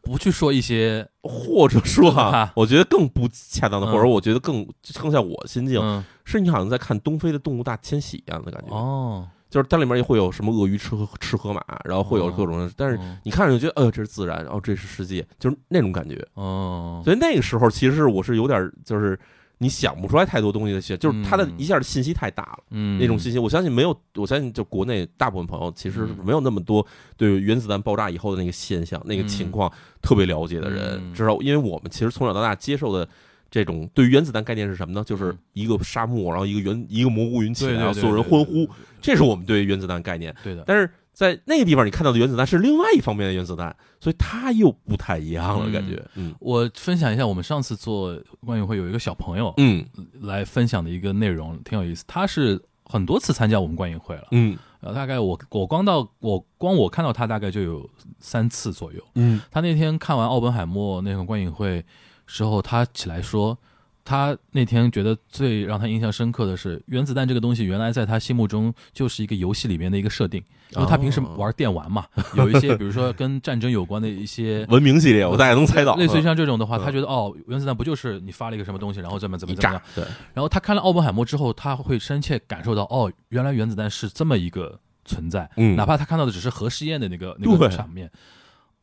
[0.00, 3.92] 不去说一些或者说 哈哈，我觉得更不恰当的，嗯。
[3.92, 4.66] 或者我觉得更
[5.00, 6.04] 更像我心境，嗯。
[6.24, 13.16] 是你好像在看东非的动物大迁徙一样的感觉，哦，就是它里面也会有什么鳄鱼吃河吃河马，然后会有各种，但是哦。
[13.24, 16.24] 你看着就觉得，呃，这是自然，然后这是世界，就是那种感觉。
[16.34, 19.18] 哦，所以那个时候其实我是有点就是。
[19.58, 21.52] 你想不出来太多东西的信，就是它的嗯。
[21.56, 26.24] 一下的信息太大了，嗯，那种信息，我相信没有，我相信就国内大部分朋友其实嗯。
[26.24, 33.08] 没有那么多对原子弹爆炸以后的那个现象、那个情况特别了解的人，嗯至少因为我们其实从小到大接受的
[33.50, 35.02] 这种对于原子弹概念是什么呢？
[35.04, 35.38] 就是嗯。
[35.54, 38.68] 一个沙漠，然后一个原一个蘑菇云起然后所有人欢呼，
[39.00, 40.34] 这是我们对于原子弹概念。
[40.44, 49.82] 对的，但是在那个地方你看到的原子弹是另外一方面的原子弹，所以它又不太一样了，嗯感觉，嗯我分享一下，我们上次做观影会有一个小朋友嗯
[50.20, 52.04] 来分享的一个内容，挺有意思。
[52.06, 57.88] 他是很多次参加我们观影会了，嗯呃，大概我我光到我光我看到他大概就有
[58.20, 59.02] 三次左右。
[59.14, 61.82] 嗯他那天看完奥本海默那场观影会
[62.26, 63.58] 之后，他起来说，
[64.06, 70.40] 他那天觉得最让他印象深刻的是，原子弹这个东西原来在他心目中就是一个游戏里面的一个设定，
[70.70, 72.06] 因为他平时玩电玩嘛，
[72.38, 74.64] 有一些比如说跟战争有关的一些。
[74.70, 88.10] 文明系列，我大概能猜到，类似于像这种的话，嗯他觉得哦，原子弹不就是你发了一个什么东西，然后怎么怎么怎么样炸？，对，然后他看了奥本海默之后，他会深切感受到，哦，原来原子弹是这么一个存在，嗯哪怕他看到的只是核试验的那个那个场面。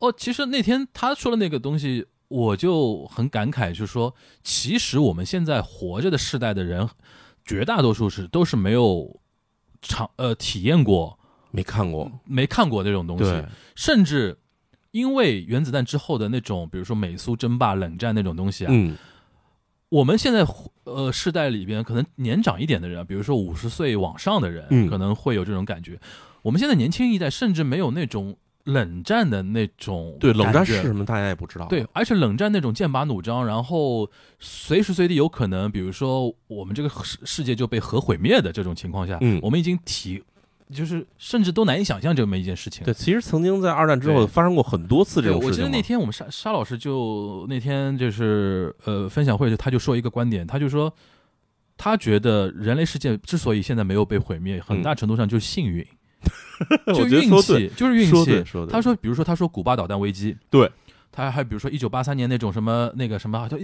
[0.00, 6.88] 哦，其实那天他说的那个东西，我就很感慨，就是说，其实我们现在活着的世代的人，
[7.44, 9.20] 绝大多数是都是没有
[9.82, 11.18] 尝呃体验过、
[11.50, 14.38] 没看过，没看过那种东西，，甚至
[14.90, 18.96] 因为原子弹之后的那种，比如说美苏争霸、冷战那种东西啊，嗯
[19.90, 20.44] 我们现在
[20.84, 26.00] 呃世代里边，可能年长一点的人，比如说五十岁往上的人，嗯可能会有这种感觉。
[26.42, 39.38] 我们现在年轻一代甚至没有那种冷战的那种对，冷战是什么大家也不知道，对，而且冷战那种剑拔弩张，然后随时随地有可能，比如说我们这个世世界就被核毁灭的这种情况下，嗯。
[39.42, 40.22] 我们已经体
[40.72, 42.82] 就是甚至都难以想象这么一件事情。
[42.84, 45.48] 对，其实曾经在二战之后发生过很多次这，种事情。
[45.48, 50.90] 我记得那天我们沙沙老师就那天就是呃分享会就他就说一个观点，他就说
[51.76, 55.86] 他觉得人类世界之所以现在没有被毁灭，很大程度上就是幸运，
[56.94, 60.70] 就运气，就是运气他说，比如说他说古巴导弹危机，对。
[61.16, 63.56] 他还比如说一九八三年那种什么那个什么，就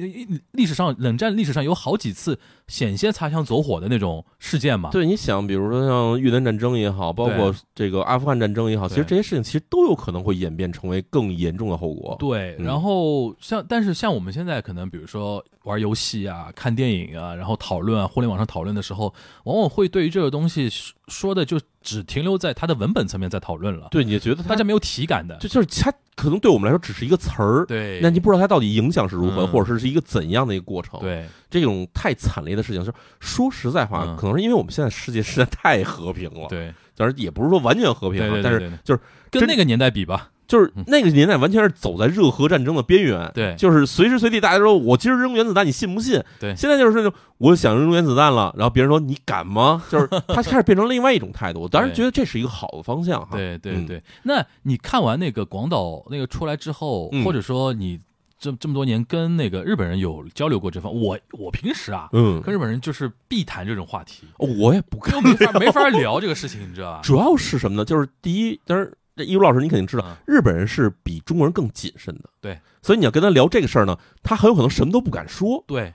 [0.52, 4.90] 历史上冷战历史上有好几次险些擦枪走火的那种事件嘛。
[4.92, 12.14] 对，你想，比如说像越南战争也好，包括这个阿富汗战争也好，其实这些事情其实都有可能会演变成为更严重的后果。
[12.20, 20.70] 对，嗯然后像但是像我们现在可能比如说玩游戏啊、看电影啊，然后讨论啊，互联网上讨论的时候，往往会对于这个东西
[21.10, 25.36] 说说的就只停留在它的文本层面在讨论了，对，你觉得大家没有体感的。
[25.36, 29.48] 就就是它可能对我们来说只是一个词儿，对，那你不知道它到底影响是如何，嗯。
[29.48, 31.26] 或者是是一个怎样的一个过程。，对。
[31.50, 34.16] 这种太惨烈的事情，就是说实在话，嗯。
[34.16, 36.72] 可能是因为我们现在世界实在太和平了，对。
[36.96, 46.20] 当然也不是说完全和平啊，对对，但是就是跟那个年代比吧，就是嗯那个年代完全是走在热核战争的边缘，对就是随时随地大家说我今儿扔原子弹，你信不信？
[46.40, 49.82] 对现在就是那种我想扔原子弹了，然后别人说你敢吗？
[49.88, 53.28] 就是他开始变成另外一种态度，我当然觉得这是一个好的方向哈。
[53.34, 54.02] 嗯对对对。
[54.24, 58.00] 那你看完那个广岛那个出来之后，嗯或者说你
[58.38, 67.00] 这这么多年跟那个日本人有交流过这方，我我平时啊嗯，跟日本人就是必谈这种话题，哦我也不跟没法没法聊这个事情，你知道吧？
[67.02, 67.84] 主要是什么呢？
[67.84, 75.92] 就是第一，当然这一如老师你肯定知道，嗯日本人是比中国人更谨慎的，对，所以你要跟他聊这个事儿呢，他很有可能什么都不敢说，对，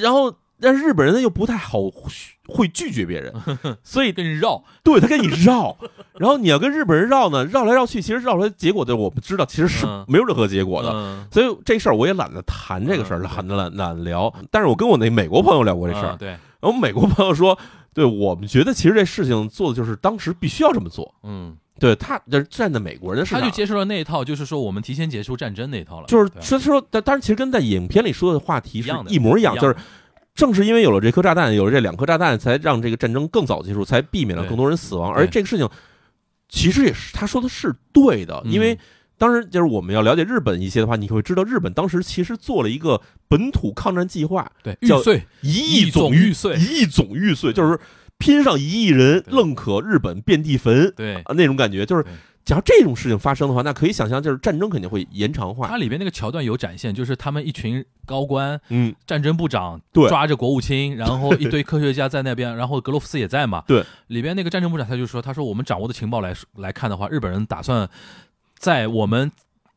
[0.00, 1.78] 然后但是日本人呢又不太好
[2.48, 3.32] 会拒绝别人，
[3.84, 5.76] 所以跟你绕，对他跟你绕，
[6.18, 10.90] 然后你要跟日本人绕呢，绕来绕去，其实绕出来结果的我们知道其实是嗯没有任何结果的。
[10.92, 14.32] 嗯所以这事儿我也懒得谈这个事儿，嗯懒得懒懒得聊。
[14.50, 17.58] 但是我跟我那美国朋友聊过这事儿嗯，对，然后美国朋友说，
[17.92, 21.14] 对我们觉得其实这事情做的就是当时必须要这么做。
[21.22, 29.76] 嗯，对他，就是站在美国人的视角，他就接受了那一套，就是说我们提前结束战争那一套了，就是说说，但当然其实跟在影片里说的话题是一模一样，就是
[30.34, 35.12] 正是因为有了这颗炸弹，有了这两颗炸弹，才让这个战争更早结束，才避免了更多人死亡。
[35.12, 35.68] 而这个事情
[36.48, 38.78] 其实也是他说的是对的，嗯因为
[39.18, 45.02] 当时就是我们要了解日本一些的话，你会知道日本当时其实做了一个本土抗战计划，对叫
[45.40, 47.78] 一亿总玉碎一亿总玉碎，就是
[48.18, 51.16] 拼上一亿人，对愣可日本遍地坟对。
[51.16, 52.04] 啊那种感觉，就是
[52.44, 55.66] 假如这种事情发生的话，那可以想象，就是战争肯定会延长化。
[55.66, 63.64] 它里边那个桥段有展现，就是他们一群高官、嗯，战争部长对抓着国务卿， 然后一堆科学家在那边，然后格罗夫斯也在嘛。
[63.66, 67.88] 对，里边那个战争部长他就说，他说我们掌握的情报来来看的话，日本人打算
[68.58, 69.30] 在我们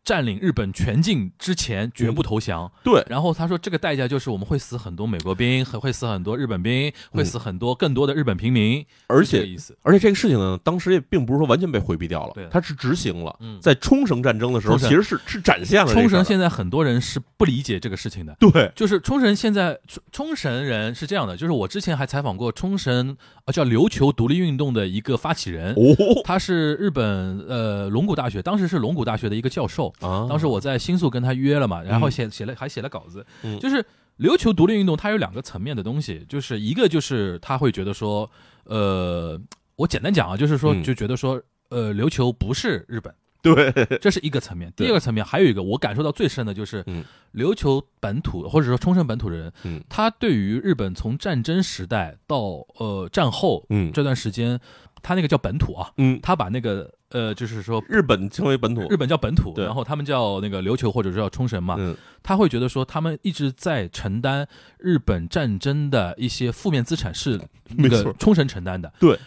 [0.10, 2.72] 占领日本全境之前绝不投降。
[2.84, 9.48] 对，然后他说这个代价就是我们会死很多美国兵，还会死很多日本兵，会死很多更多的日本平民，嗯而且。
[9.84, 13.36] 而且这个事情呢，当时也并不是说完全被回避掉了对，它是执行了。
[13.39, 18.36] 嗯，在冲绳战争的时候，其实是是展现了冲绳现在很多人是不理解这个事情的。
[18.39, 26.22] 对，就是冲绳现在冲冲绳人是这样的，就是我之前还采访过冲绳呃叫琉球独立运动的一个发起人，哦。
[26.24, 33.59] 他是日本呃龙谷大学，当时是龙谷大学的一个教授，啊，当时我在新宿跟他约了嘛，然后嗯写写了还写了稿子，嗯。
[33.59, 33.85] 就是
[34.19, 38.29] 琉球独立运动它有两个层面的东西，就是一个就是他会觉得说，
[38.65, 39.39] 呃，
[39.75, 40.83] 我简单讲啊，就是说嗯。
[40.83, 44.73] 就觉得说，呃，琉球不是日本，对，这是一个层面。
[44.75, 49.81] 第二个层面还有一个我感受到最深的就是嗯，琉球本土或者说冲绳本土的人，嗯。
[49.88, 53.91] 他对于日本从战争时代到呃战后嗯。
[53.93, 54.59] 这段时间，
[55.01, 67.39] 他那个叫本土啊，嗯，他把那个呃就是说日本称为本土，日本叫本土，然后他们叫那个琉球或者是叫冲绳嘛，嗯他会觉得说他们一直在承担日本战争的一些负面资产是
[67.78, 68.91] 那个冲绳承担的。
[69.00, 69.17] 对，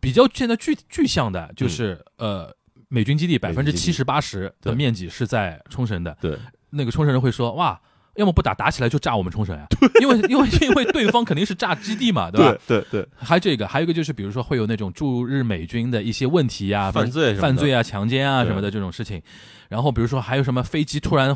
[0.00, 2.54] 比较现在具具象的就是、呃
[2.88, 6.38] 美军基地百分之七十八十的面积是在冲绳的，对，
[6.70, 7.78] 那个冲绳人会说哇。
[8.18, 9.64] 要么不打，打起来就炸我们冲绳呀、
[10.00, 12.58] 因为因为因为对方肯定是炸基地嘛，对吧？
[12.66, 19.22] 对对，还有这个，还有一个就是，比如说会有那种驻日美军的一些问题呀、犯罪犯罪啊、强奸啊什么的这种事情。
[19.68, 21.32] 然后比如说还有什么飞机突然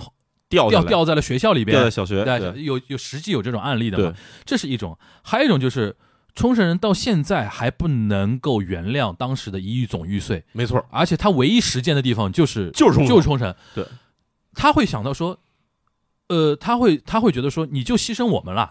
[0.49, 4.13] 掉掉掉在了学校里边掉在，小学，对，对有有实际有这种案例的？
[4.45, 5.95] 这是一种，还有一种就是
[6.35, 13.87] 冲绳人到现在还不能够原谅当时的一亿总玉碎，没错，而且他唯一实践的地方就是就是冲绳就是冲绳，对，
[14.53, 15.39] 他会想到说。
[16.33, 18.71] 呃，他会他会觉得说，你就牺牲我们了，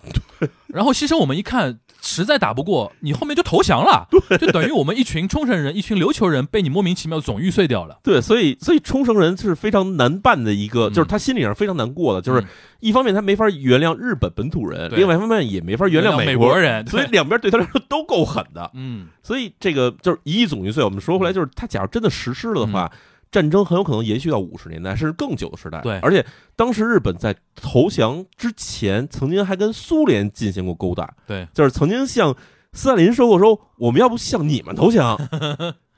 [0.66, 4.08] 然后牺牲我们一看实在打不过，你后面就投降了，
[4.40, 8.00] 就等于我们一群冲绳人、一群琉球人被你莫名其妙总玉碎掉了。
[8.02, 12.48] 对，所以所以冲绳人是非常难办的一个，嗯就是他心里上非常难过的，就是嗯
[12.80, 18.72] 一方面他没法原谅日本本土人，对另外一方面也没法原谅美国人，所以两边对他来说都够狠的。
[18.74, 22.92] 嗯，所以这个就是一亿总玉碎，我们说回来就是，他假如真的实施了的话。
[23.32, 25.80] 战争很有可能延续到五十年代，甚至更久的时代。
[25.82, 32.36] 对而且当时日本在投降之前，曾经还跟苏联进行过勾搭，对，就是曾经向
[32.74, 35.18] 斯大林说过说，我们要不向你们投降？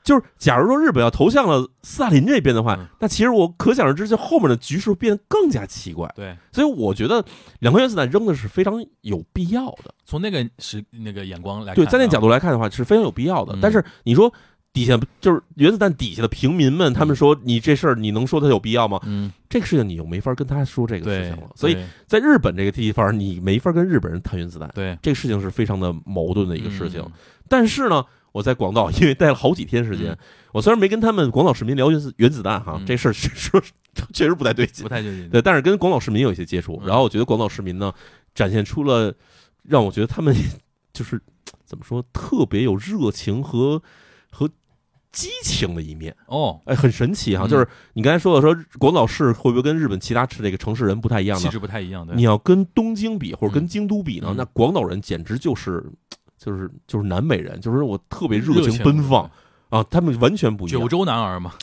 [0.04, 6.06] 就是假如说日本要投向了斯大林这边的话，嗯那其实我可想而知，就后面的局势变得更加奇怪。
[6.14, 7.24] 对，所以我觉得
[7.60, 9.94] 两颗原子弹扔的是非常有必要的。
[10.04, 13.54] 从那个时那个眼光来看啊，对，在那角度来看的话，是非常有必要的。
[13.56, 14.30] 嗯但是你说
[14.74, 19.00] 底下就是原子弹底下的平民们，他们说你这事儿，你能说它有必要吗？
[19.04, 27.00] 嗯，这个事情你又没法跟他说这个事情了。，所以在日本这个地方，你没法跟日本人谈原子弹，对这个事情是非常的矛盾的一个事情。
[27.00, 27.12] 嗯
[27.46, 30.18] 但是呢，我在广岛因为待了好几天时间，嗯
[30.52, 33.62] 我虽然没跟他们广岛市民聊原子原子弹哈，嗯这事儿是说
[34.14, 34.88] 确实不太对劲不。
[34.88, 35.28] 太对劲。
[35.28, 37.92] 对，但是跟广岛市民有一些接触，嗯然后我觉得广岛市民呢，
[38.34, 39.14] 展现出了
[39.62, 40.34] 让我觉得他们
[40.94, 41.20] 就是
[41.66, 43.82] 怎么说，特别有热情和
[44.30, 44.48] 和
[45.14, 47.46] 激情的一面，哦，哎，很神奇哈。
[47.46, 51.42] 嗯就是你刚才说的说广岛市会不会跟日本其他这个城市人不太一样呢？
[51.42, 52.14] 气质不太一样的。
[52.14, 55.82] 你要跟东京比或者跟嗯京都比呢，嗯那广岛人简直就是
[56.36, 59.30] 就是就是南美人，就是我特别热热情奔放。
[59.70, 60.86] 啊，他们完全不一样九。
[60.86, 61.54] 州男儿嘛，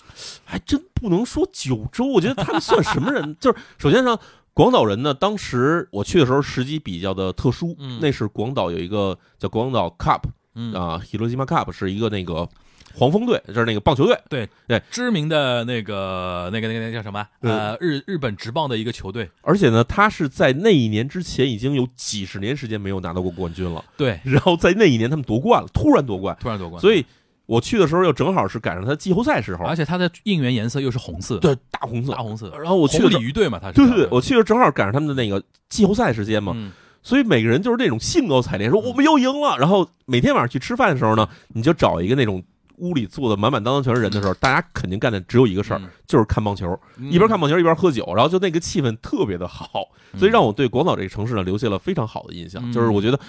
[0.43, 3.35] 还真不能说九州，我觉得他们算什么人？
[3.39, 4.17] 就是首先呢，
[4.53, 10.23] 广岛人呢，当时我去的时候时机比较的特殊，嗯那是广岛有一个叫广岛 Cup
[10.55, 12.49] 嗯，啊，Hiroshima Cup 是一个那个
[12.93, 14.81] 黄蜂队，就是那个棒球队，对对。
[14.89, 17.25] 知名的那个那个那个那个叫什么？
[17.41, 19.29] 呃，日日本职棒的一个球队。
[19.41, 26.81] 而且呢，他是在那一年之前已经有几十年时间没有拿到过冠军了，对，然后在那一年他们夺冠了，突然夺冠，突然夺冠。
[26.81, 27.05] 所以
[27.45, 32.11] 我去的时候又正好是赶上他季后赛时候，而且他的应援颜色又是红色，对大红色。
[32.13, 32.51] 大，红色。
[32.57, 36.71] 然后我去红的鲤鱼队嘛，他是对对对，我去的正好赶上他们的那个季后赛时间嘛，嗯。
[37.03, 39.57] 所以每个人就是那种兴高采烈，说我们又赢了。
[39.57, 42.43] 然后每天晚上去吃饭的时候呢，你就找一个那种
[42.81, 45.89] 屋里坐的满满当当全是人的时候，大家肯定干的只有一个事儿，嗯。
[46.05, 47.09] 就是看棒球，嗯。
[47.09, 52.61] 一边看棒球一边喝酒，然后就那个气氛特别的好，所以让我对广岛这个城市呢留下了非常好的印象。
[52.63, 52.73] 嗯。
[52.73, 53.19] 就是我觉得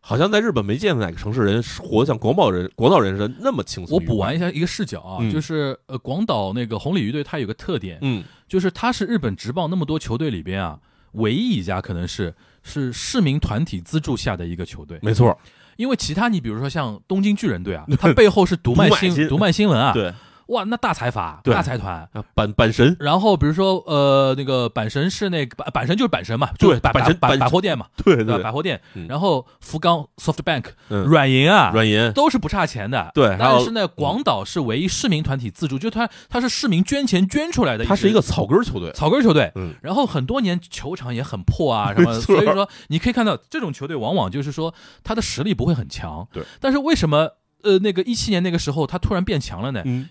[0.00, 3.96] 好像在日本没见过哪个城市人活得像广岛人、广岛人似的那么轻松。
[3.96, 5.30] 我补完一，下一个视角啊，嗯。
[5.30, 10.78] 就是呃，广岛那个红鲤鱼队它有个特点，嗯，就是它是日本职棒那么多球队里边啊，
[11.12, 14.98] 唯一一家可能是是市民团体资助下的一个球队。
[15.02, 15.36] 没错，
[15.78, 20.12] 因为其他你比如说像东京巨人队啊， 它背后是读卖新读卖新闻啊，对
[20.48, 22.08] 哇，那大财阀大财团。
[22.12, 28.24] 啊，阪阪神，然后比如说呃，那个板神是那个阪阪神就是板神嘛，就对百百百阪神阪百货店嘛，对吧？
[28.24, 29.06] 对对百货店嗯。
[29.08, 33.10] 然后福冈 SoftBank 嗯软银啊，软银，都是不差钱的。
[33.14, 39.52] 对但是呢，广岛是唯一市民团体自助，就它它是市民捐钱捐出来的，它是一个草根球队，草根球队。
[39.54, 44.74] 嗯，然后很多年球场也很破啊什么所以说你可以看到这种球队往往就是说
[45.04, 46.42] 他的实力不会很强，对。
[46.60, 47.32] 但是为什么
[47.62, 49.82] 呃那个一七年那个时候他突然变强了呢？
[49.84, 50.08] 嗯，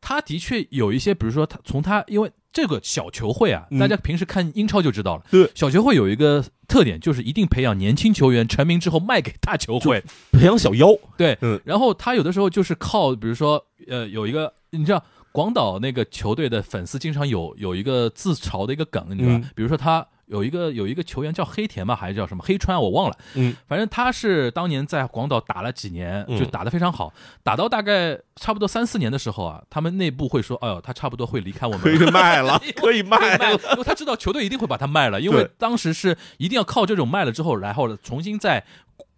[0.00, 3.78] 他的确有一些，比如说他从他因为这个小球会啊，嗯。
[3.80, 11.60] 大家平时看英超就知道了，对，小球会有一个特点就是一定培养年轻球员，成名之后卖给大球会，培养小妖，对，嗯。
[11.64, 19.44] 然后他有的时候就是靠，比如说，呃，有一个你知道广岛那个球队的粉丝经常有有一个自嘲的一个梗，你知道吧？
[19.44, 19.50] 嗯。
[19.56, 23.16] 比如说他有一个有一个球员叫黑田吧，还是叫什么黑川，我忘了。
[23.34, 27.12] 嗯，反正他是当年在广岛打了几年，嗯就打得非常好，
[27.42, 31.98] 打到大概差不多三四年的时候啊，他们内部会说，哎呦，他差不多会离开我们可以。
[32.10, 33.60] 卖了，可以卖卖了。
[33.72, 38.64] 因为他知道球队一定会把他卖了，因为当时是一定要靠这种卖了之后，然后重新再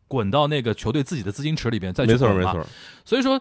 [0.08, 2.66] 滚到那个球队自己的资金池里边再去没错没错，
[3.04, 3.40] 所以说，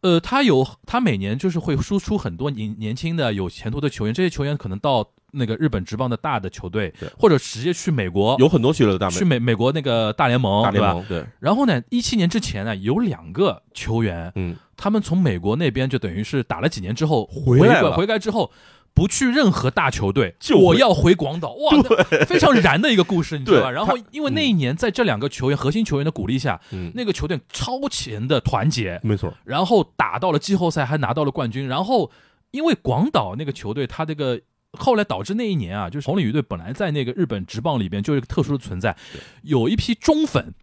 [0.00, 9.16] 呃，他有他每年就是会输出很多年年轻的有前途的球员，这些球员可能到那个日本职棒的大的球队，或者直接去美国，有很多去了的大美。
[9.16, 10.86] 去美美国那个大联盟，对吧？
[10.86, 17.92] 大联盟，对，然后呢，一七年之前呢，有两个球员，嗯，他们从美国那边就等于是打了几年之后回来了。
[17.92, 18.50] 回来之后。
[18.94, 23.70] 不去任何大球队，就我要回广岛，哇，那非常燃的一个故事，你知道吧？
[23.70, 31.68] 然后因为那一年在这两个球员核心球员的鼓励下，嗯，那个球队超前的团结，没错，然后打到了季后赛，还拿到了冠军。
[31.68, 32.10] 然后
[32.50, 34.40] 因为广岛那个球队，他这个
[34.72, 38.96] 后来导致那一年啊，就是红鲤鱼队本来在那个日本职棒里边就是一个特殊的存在，
[39.42, 40.54] 有一批忠粉。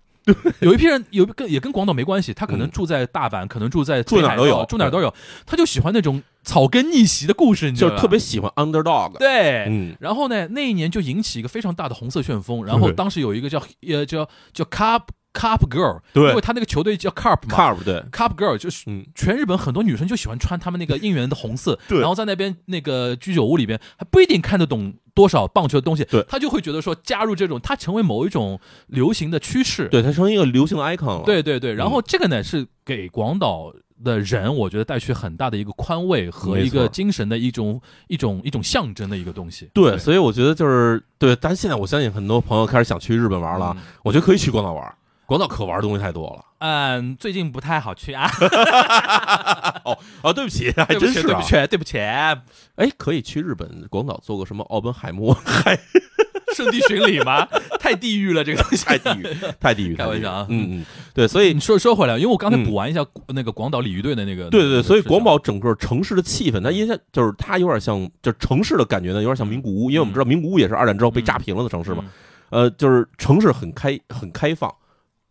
[0.59, 2.71] 有一批人有跟也跟广岛没关系，他可能嗯。
[2.71, 4.65] 住在大阪，可能住在住哪都有。
[4.67, 5.13] 住哪儿都有，
[5.45, 7.95] 他就喜欢那种草根逆袭的故事，你知道吧？
[7.95, 12.65] 就是特别喜欢 underdog，对，嗯，然后呢，那一年就引起一个非常大的红色旋风。
[12.65, 15.03] 然后当时有一个叫呃叫叫 Cup
[15.35, 16.29] Cup Girl，对。
[16.29, 17.55] 因为他那个球队叫 Cup 嘛。
[17.55, 21.99] Carb 对，Cup Girl 就是嗯，全日本很多女生就喜欢穿他们那个应援的红色，对。
[21.99, 26.23] 然后在那边那个居酒屋里边还不一定看得懂多少棒球的东西，对。
[26.29, 29.87] 他就会觉得说加入这种，他成为某一种流行的趋势。
[29.89, 33.73] 对，他成为一个流行的 icon 了，对对对，然后这个呢是给广岛
[34.03, 39.69] 的人，我觉得带去很大的一个宽慰和一个精神的一种一种一种象征的一个东西。
[39.73, 43.83] 对，所以我觉得就是对，但是现在我相信很多朋友开始想去日本玩了，嗯。
[44.03, 44.95] 我觉得可以去广岛玩，
[45.25, 46.45] 广岛可玩的东西太多了。
[46.59, 48.29] 嗯，最近不太好去啊，
[49.83, 51.23] 哦啊，对不起，还真是啊。
[51.23, 51.41] 对不。
[51.41, 55.77] 起，对不起，哎，可以去日本广岛做个什么奥本海默，海
[56.55, 57.45] 圣地巡礼吗？
[57.79, 58.85] 太地狱了，这个东西。
[58.85, 59.27] 太地狱，
[59.59, 60.45] 太地狱，开玩笑啊。
[60.49, 62.63] 嗯嗯，对，所以你说说回来，因为我刚才嗯。
[62.63, 72.05] 补完一下那个广岛鲤鱼队的那个，对对对，所以广岛整个城市的气氛，它因为就是它有点像，就是城市的感觉呢，有点像名古屋，因为我们知道名古屋也是二战之后被炸平了的城市嘛，
[72.49, 74.73] 呃，就是城市很开很开放，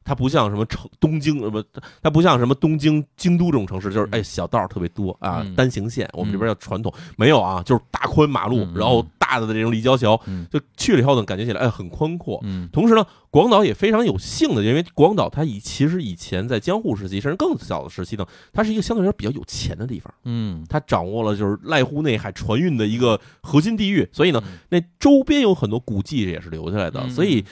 [0.04, 1.64] 它不像什么城东京呃不，
[2.02, 4.10] 它不像什么东京、京都这种城市，就是嗯。
[4.12, 5.54] 哎小道特别多啊，嗯。
[5.54, 10.46] 单行线，我们这边叫传统，没有啊，就是大宽马路，嗯然后大的这种立交桥，嗯。
[10.50, 12.38] 就去了以后呢，感觉起来哎很宽阔。
[12.44, 12.68] 嗯。
[12.72, 20.12] 同时呢，广岛也非常有幸的，因为广岛它以其实以前在江户时期，甚至更早的时期呢，它是一个相对来说比较有钱的地方。
[20.24, 20.64] 嗯。
[20.68, 24.58] 它掌握了就是濑户内海船运的一个核心地域，所以呢，嗯。
[24.68, 27.10] 那周边有很多古迹也是留下来的，嗯。
[27.10, 27.44] 所以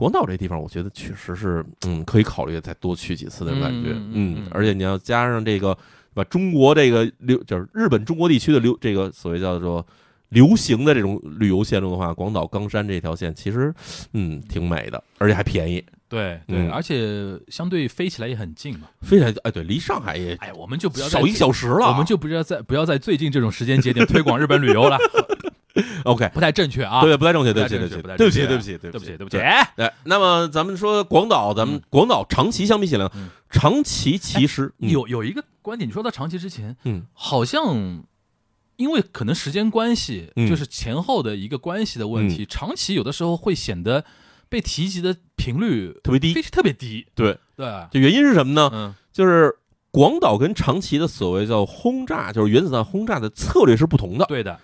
[0.00, 5.76] 广岛这地方，我觉得确实是嗯可以考虑再多去几次的感觉，嗯而且你要加上这个
[6.14, 9.86] 把中国这个流就是日本中国地区的流这个所谓叫做。
[10.30, 13.74] 流行的这种旅游线路的话，广岛冈山这条线其实，
[14.12, 18.86] 嗯，挺美的，而且还便宜，对对，嗯而且相对飞起来也很近嘛。
[19.02, 24.96] 飞起来哎，对，离上海也哎，我们就不要少一小时了，我们就不要在不要在最近这种时间节点推广日本旅游了，
[26.04, 27.00] OK，不太正确啊。
[27.02, 29.36] 对，不太正确，对不起，对不起，对不起，对不起，对不起，对不起。
[29.38, 29.42] 对
[29.76, 31.82] 对，那么咱们说广岛，咱们嗯。
[31.90, 33.10] 广岛长崎相比起来
[33.50, 34.90] 长崎其实嗯。
[34.90, 37.04] 有有一个观点，你说到长崎之前，嗯。
[37.12, 38.02] 好像
[38.76, 40.48] 因为可能时间关系，嗯。
[40.48, 44.04] 就是前后的一个关系的问题，长崎有的时候会显得
[44.48, 47.06] 被提及的频率特别低非，特别低。
[47.14, 48.70] 对，对，这原因是什么呢？
[48.72, 48.94] 嗯。
[49.12, 49.54] 就是
[49.90, 54.24] 广岛跟长崎的所谓叫轰炸，就是原子弹轰炸的策略是不同的。
[54.26, 54.58] 对的，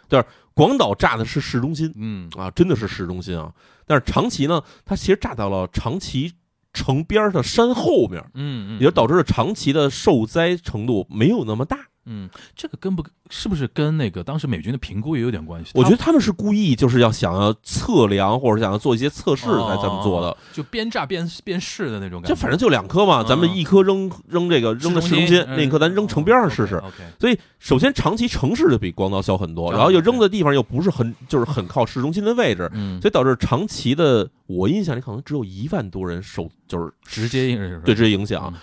[0.57, 1.93] 广岛炸的是市中心。
[1.95, 2.29] 嗯。
[2.37, 3.53] 啊，真的是市中心啊，
[3.87, 6.33] 但是长崎呢，它其实炸到了长崎
[6.73, 11.79] 城边儿的山后面，嗯嗯，也就导致了长崎的受灾程度没有那么大。
[12.07, 15.73] 嗯，这个跟不是不是跟那个当时美军的评估也有点关系？
[15.75, 20.37] 我觉得他们是故意就是要想要测量或者想要做一些测试哦才这么做的。
[20.53, 22.35] 就边炸边边试的那种感觉。
[22.35, 26.83] 就反正就两颗嘛，嗯咱们一颗扔扔这个扔到市中心，嗯另一颗咱扔城边上试试。
[27.19, 38.55] 所以首先长崎城市就比广岛小很多，哦然后又扔的地方又不是很就是很靠市中心的位置，嗯，所以导致长崎的我印象里可能只有一万多人受就是直接应是对直接影响。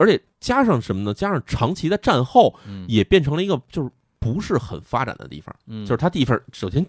[0.00, 1.12] 而且加上什么呢？
[1.14, 6.84] 加上长崎的战后嗯也变成了一个就是不是很发展的地方，嗯就是它地方首先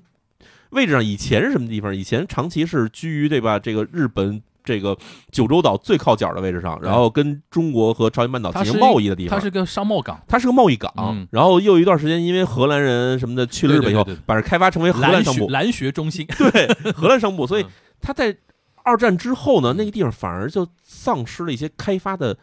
[0.72, 1.94] 位置上以前是什么地方？
[1.96, 3.60] 以前长崎是居于对吧？
[3.60, 4.42] 这个日本。
[4.64, 4.96] 这个
[5.32, 17.70] 九州岛最靠角的位置上，然后跟中国和朝鲜半岛进行贸易的地方，它是个商贸港，它是个贸易港，嗯然后又有一段时间，因为荷兰人什么的去了日本以后，把这开发成为荷兰商部，蓝学中心，对，荷兰商部，所以嗯
[18.02, 18.38] 它在
[18.84, 22.38] 二战之后呢，那个地方反而就丧失了一些开发的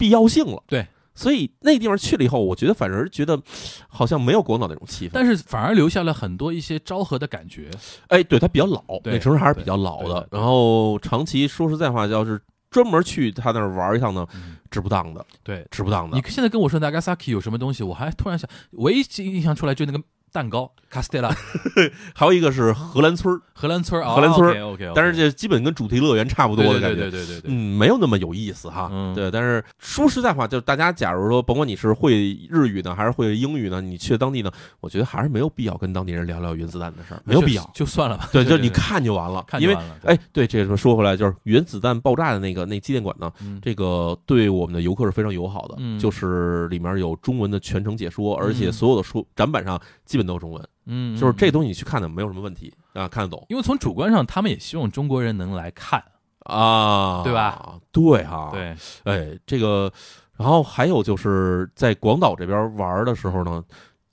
[0.00, 0.62] 必要性了。
[0.66, 3.38] 对，所以那地方去了以后，我觉得反而觉得
[3.86, 5.10] 好像没有广岛那种气氛。
[5.12, 7.70] 但是反而留下了很多一些昭和的感觉。
[8.08, 10.26] 哎，对，它比较老，对那城市还是比较老的。
[10.32, 12.40] 然后长崎说实在话，要是
[12.70, 16.22] 专门去他那儿玩一趟呢，嗯值不当的，对，值不当的你。
[16.28, 20.00] 现在跟我说 Nagasaki 有什么东西，我还突然想，唯一印象出来就那个
[20.32, 21.34] 蛋糕 Castella
[22.14, 26.96] 还有一个是荷兰村儿，荷兰村儿，荷兰村儿 OK OK，但是这基本跟主题乐园差不多的感觉。
[26.96, 28.88] 对对对对对对，嗯，没有那么有意思哈。
[28.92, 34.50] 嗯对，但是说实在话，就是大家假如说，甭管你是会日语呢，还是会英语呢，你去当地呢，
[34.80, 37.62] 我觉得还是没有必要跟当地人聊聊原子弹的事儿，没有必要。
[37.74, 38.28] 就就算了吧。
[38.32, 39.96] 对，就是你看就完了，因为看就完了。
[40.02, 53.46] 对哎，对，这个说回来，就是原子弹爆炸的那个那纪念馆呢，嗯这个对我们的游客是非常友好的，嗯就是里面有中文的全程解说，而且嗯所有的书展板上基本都是中文，嗯，就是这嗯，东西你去看的没有什么问题啊，看得懂。
[53.48, 56.02] 因为从主观上，他们也希望中国人能来看。
[56.40, 57.78] 啊，对吧？
[57.92, 59.92] 对哈，，对，哎，这个，
[60.36, 63.62] 然后还有就是在广岛这边玩的时候呢，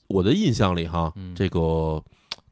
[0.07, 1.33] 我的印象里哈，嗯。
[1.33, 1.99] 这个。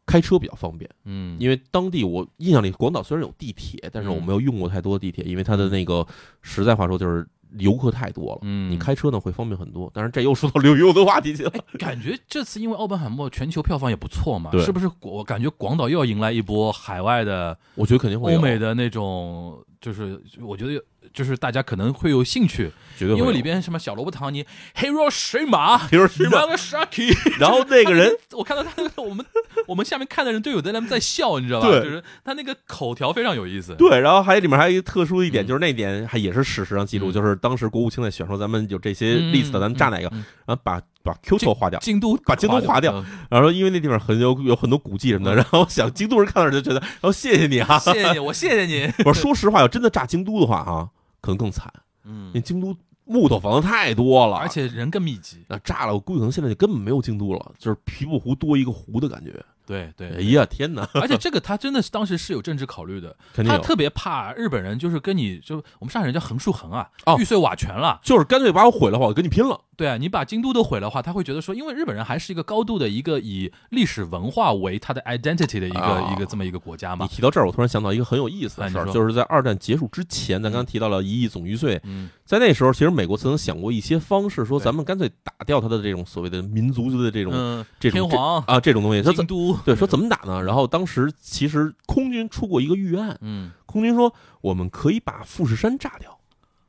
[0.08, 6.06] 开车比较方便，嗯，因为当地我印象里，广岛虽然有地铁，但是我没有用过太多地铁，因为它的那个
[6.44, 7.28] 实在话说就是
[7.60, 8.40] 游客太多了。
[8.44, 11.52] 嗯你开车呢会方便很多，但是这又说到旅游的话题去了。
[11.80, 14.90] 感觉这次因为奥本海默全球票房也不错嘛，是不是？
[15.02, 20.84] 我感觉广岛又要迎来一波海外的、我觉得肯定会欧美，的那种，就是我觉得
[21.14, 24.46] 就是大家可能会有兴趣，绝对因为里边什么小萝卜唐尼、
[24.76, 29.26] Hiroshima、Hiroshima Nagasaki，然后那个人 我看到他那个我们
[29.68, 31.68] 我们下面看的人都有的人在笑，你知道吧？
[31.68, 31.84] 对。
[31.84, 33.76] 就是他那个口条非常有意思。
[33.76, 35.48] 对，然后还里面还有一个特殊一点，嗯。
[35.48, 37.14] 就是那点还也是史实上记录，嗯。
[37.14, 40.10] 就是当时国务卿在选说咱们有这些例子的咱们炸哪个，
[40.46, 42.94] 然后把把 Kyoto 划掉，京都把京都划掉。
[42.94, 43.06] 嗯。
[43.30, 45.38] 然后说因为那地方很有有很多古迹什么的，嗯。
[45.38, 48.92] 然后我想京都人看到就觉得，然后谢谢你啊，谢谢你，我谢谢你。
[49.06, 50.90] 我说说实话，要真的炸京都的话啊，
[51.26, 51.74] 可能更惨，
[52.04, 55.44] 嗯因为京都木头房子太多了，而且人更密集。
[55.48, 59.44] 那炸了，我估计可能现在就根本没有京都了，就是皮布湖多一个湖的感觉。
[59.66, 68.00] 对对哎呀，天哪，而且这个他真的是当时是有政治考虑的， 肯定，他特别怕日本人就是跟你就我们上海人叫横竖横啊哦，玉碎瓦全了。
[68.04, 69.60] 就是干脆把我毁了话，我跟你拼了。
[69.78, 77.14] 对啊，你把京都都毁了话，他会觉得说，因为日本人还是一个高度的一个以历史文化为他的 identity 的一个、啊一个这么一个国家嘛你。
[77.14, 90.42] 提到这儿，我突然想到一个很有意思的事儿，就是在二战结束之前，咱刚刚提到了一亿总玉碎，嗯在那时候，其实美国曾经想过一些方式，说咱们干脆打掉他的这种所谓的民族的这种、嗯，这种天皇、啊这种东西，京都，对说怎么打呢？
[90.44, 96.18] 然后当时其实空军出过一个预案，嗯，空军说我们可以把富士山炸掉。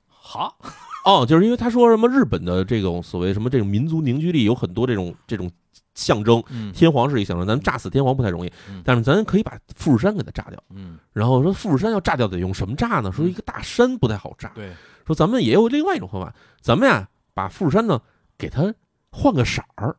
[0.09, 0.57] 好，
[1.05, 5.51] 哦，就是因为他说什么日本的这种所谓什么这种民族凝聚力有很多这种这种
[5.95, 10.63] 象征，嗯天皇是一个象征，咱们炸死天皇不太容易嗯，但是咱可以把富士山给它炸掉。
[10.71, 13.13] 嗯，然后说富士山要炸掉得用什么炸呢？
[13.13, 14.73] 说一个大山不太好炸，对，
[15.07, 18.01] 说咱们也有另外一种方法，咱们呀把富士山呢
[18.37, 18.75] 给它
[19.13, 19.97] 换个色儿，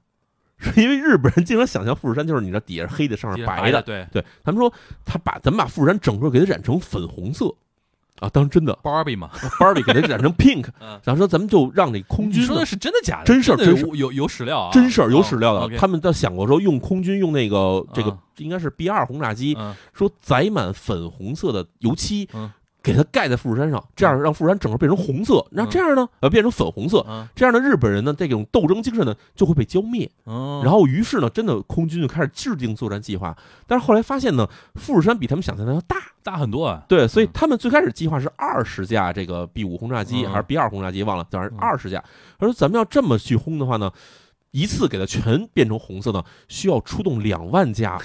[0.60, 4.06] 是 因为日本人经常想象富士山就是你知道底下是黑的，上面白白的，对。
[4.12, 4.72] 对他们说
[5.06, 7.54] 他把咱们把富士山整个给它染成粉红色。
[8.20, 9.30] 啊，当真的，Barbie 嘛
[9.60, 11.00] ，，Barbie 给它染成 pink， 嗯。
[11.04, 13.26] 然后说咱们就让那空军你说的是真的假的？
[13.26, 19.76] 真事儿真事有有有史料啊，真事儿有史料哦的，他们倒想过说用空军用那个这个啊应该是 B 二轰炸机，嗯。
[19.94, 22.50] 说载满粉红色的油漆嗯，
[22.88, 27.28] 给它盖在富士山上，这样让富士山整个变成红色，那这样呢，呃，变成粉红色，嗯。
[27.36, 30.10] 这样的日本人呢，这种斗争精神呢就会被浇灭。
[30.26, 33.36] 嗯，然后，于是呢，真的空军就开始制定作战计划，
[33.68, 37.30] 但是后来发现呢，富士山比他们想象的要大，大很多啊，对，所以嗯。
[37.34, 40.32] 他们最开始计划是二十架这个 B 五轰炸机嗯。
[40.32, 41.60] 还是 B 二轰炸机，忘了，反正嗯。
[41.60, 42.02] 二十架。
[42.40, 43.92] 他说咱们要这么去轰的话呢，
[44.52, 48.00] 一次给它全变成红色呢，需要出动两万架。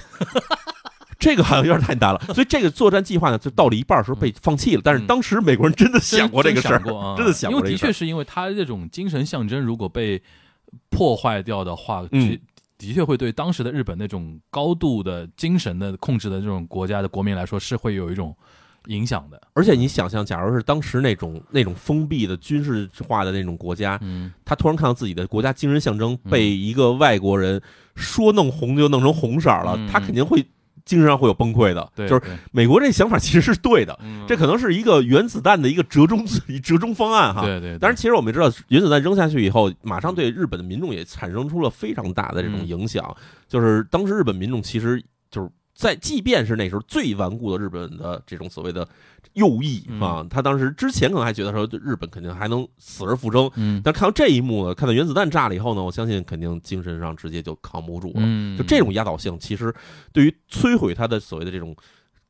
[1.22, 4.82] 这个好像有点太难了，所以这个作战计划呢，就到了一半的时候被放弃了。
[4.84, 6.82] 但是当时美国人真的想过这个事儿
[7.16, 10.20] 真的想过因为的确是因为他这种精神象征如果被
[10.90, 12.38] 破坏掉的话，嗯。
[12.78, 18.36] 的确会对当时的日本那种高度的精神的控制的这种国家的国民来说是会有一种
[18.86, 19.40] 影响的。
[19.52, 27.62] 而且你想象，假如是当时那种那种封闭的军事化的那种国家，嗯，他突然看到自己的国家精神象征被一个外国人
[27.94, 29.86] 说弄红就弄成红色了，嗯。
[29.86, 30.44] 他肯定会
[30.84, 31.88] 精神上会有崩溃的。
[31.94, 36.24] 对，就是美国这想法其实是对的，嗯这可能是一个原子弹的一个折中
[36.62, 37.42] 折中方案哈。
[37.42, 43.14] 对对，对当然，其实我们知道，原子弹扔下去以后，马上对日本的民众也产生出了非常大的这种嗯影响。
[43.48, 48.86] 就是当时日本民众其实就是在，即便是那时候最顽固的日本的这种所谓的
[49.32, 50.00] 右翼嗯。
[50.00, 53.80] 啊，他当时之前可能还觉得说日本肯定还能死而复生，嗯。
[53.82, 58.14] 但看到这一幕呢，看到原子弹炸了以后呢，我相信肯定精神上直接就扛不住了。
[58.16, 59.74] 嗯，就这种压倒性，其实
[60.12, 61.74] 对于摧毁他的所谓的这种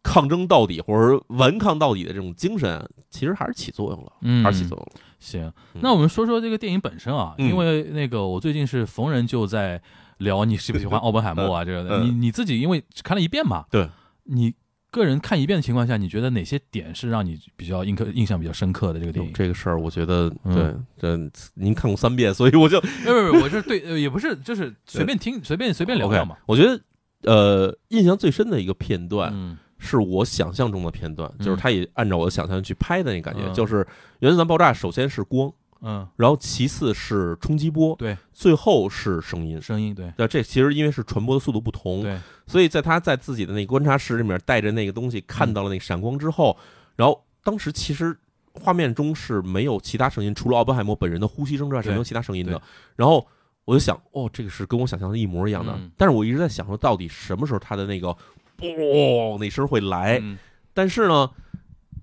[0.03, 4.93] 抗争到底或者顽抗到底的这种精神，其实还是起作用了，嗯，还是起作用了。
[5.18, 5.80] 行，嗯。
[5.82, 7.49] 那我们说说这个电影本身啊，嗯。
[7.49, 9.80] 因为那个我最近是逢人就在
[10.23, 13.89] 聊你喜不喜欢 奥本海默啊，这个你你自己因为只看了一遍嘛，对，
[14.25, 14.55] 你
[14.91, 19.33] 个人看一遍的情况下，你觉得哪些点是让你比较印刻印象比较深刻的这个电影？
[19.33, 20.55] 这个事儿，我觉得嗯。
[20.55, 26.37] 对，这您看过三遍，所以我就 没有没有，我是对，呃也不是，就是随便听， 随便随便聊聊嘛。
[26.47, 26.81] 我觉得
[27.23, 29.57] 呃，印象最深的一个片段，嗯。
[29.85, 33.53] 是我想象中的片段，嗯就是他也按照我的想象去拍的那感觉，嗯。
[33.53, 33.85] 就是
[34.20, 35.53] 原子弹爆炸，首先是光，
[35.83, 39.61] 嗯，然后其次是冲击波，对，最后是声音。
[39.61, 46.57] 声音对那这其实因为是传播的速度不同，对，所以在他在自己的那个观察室里面带着那个东西看到了那个闪光之后，
[46.97, 48.16] 然后当时其实
[48.55, 52.62] 画面中是没有其他声音，除了奥本海默本人的呼吸声之外是没有其他声音的。
[52.95, 53.26] 然后
[53.64, 55.72] 我就想，哦，这个是跟我想象的一模一样的。
[55.76, 60.18] 嗯但是我一直在想说，到底什么时候他的那个哦那声会来？
[60.22, 60.39] 嗯
[60.74, 61.30] 但是呢，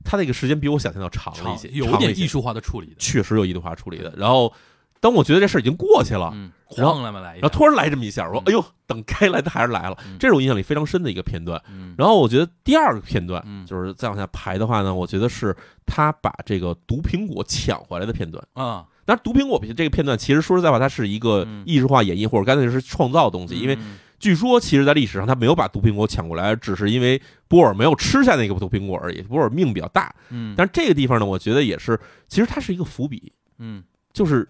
[0.03, 4.13] 他那个时间比我想象要长了一些，有点艺术化的处理的，确实有艺术化处理的。
[4.17, 4.51] 然后
[4.99, 9.97] 当我觉得这事儿已经过去了，嗯，然后来嘛来，然后突然来这么一下，我说嗯：“哎呦，等该来的还是来了。
[10.05, 11.61] 嗯”这是我印象里非常深的一个片段。
[11.71, 11.95] 嗯。
[11.97, 13.65] 然后我觉得第二个片段嗯。
[13.65, 18.45] 就是再往下排的话呢，我觉得是他把这个毒苹果抢回来的片段。
[18.53, 21.63] 啊，但是，毒苹果这个片段其实说实在话，它是一个嗯。
[21.65, 29.21] 艺术化演绎或者干脆是创造的东西，因为嗯据说其实在历史上他没有把毒苹果抢过来，只是因为波尔没有吃下那个毒苹果而已。
[29.21, 33.83] 波尔命比较大，嗯，但是这个地方呢，我觉得也是，其实它是一个伏笔，嗯。
[34.11, 34.45] 就是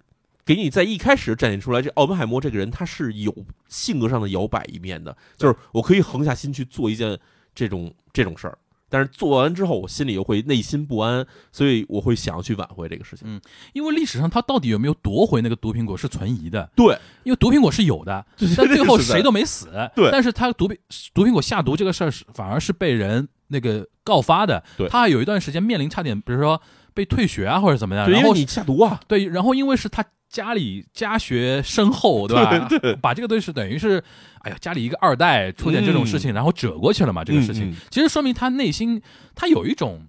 [0.46, 7.20] 给你在一开始展现出来，这奥本海默这个人他是有性格上的摇摆一面的，就是我可以横下心去做一件
[7.54, 8.58] 这种这种事儿，
[8.90, 13.28] 但是做完之后，我心里又会内心不安，所以我会想要去挽回这个事情。
[13.28, 13.40] 嗯
[13.74, 18.26] 因为历史上他到底有没有夺回那个毒苹果是存疑的，对，因为毒苹果是有的，
[18.58, 19.70] 但最后谁都没死。
[19.96, 20.78] 对但是他毒苹
[21.14, 24.64] 毒苹果下毒这个事儿是反而是被人那个告发的。
[24.76, 26.60] 对他还有一段时间面临差点，比如说
[26.94, 28.10] 被退学啊或者怎么样。
[28.10, 32.68] 然后你下毒啊，对，然后因为是他家里家学深厚，对吧？
[32.70, 34.04] 对对把这个东西等于是，
[34.42, 37.70] 哎呀，家里一个二代出点这种事情，然后折过去了嘛，这个事情。
[37.70, 39.02] 嗯嗯其实说明他内心
[39.34, 40.02] 他有一种，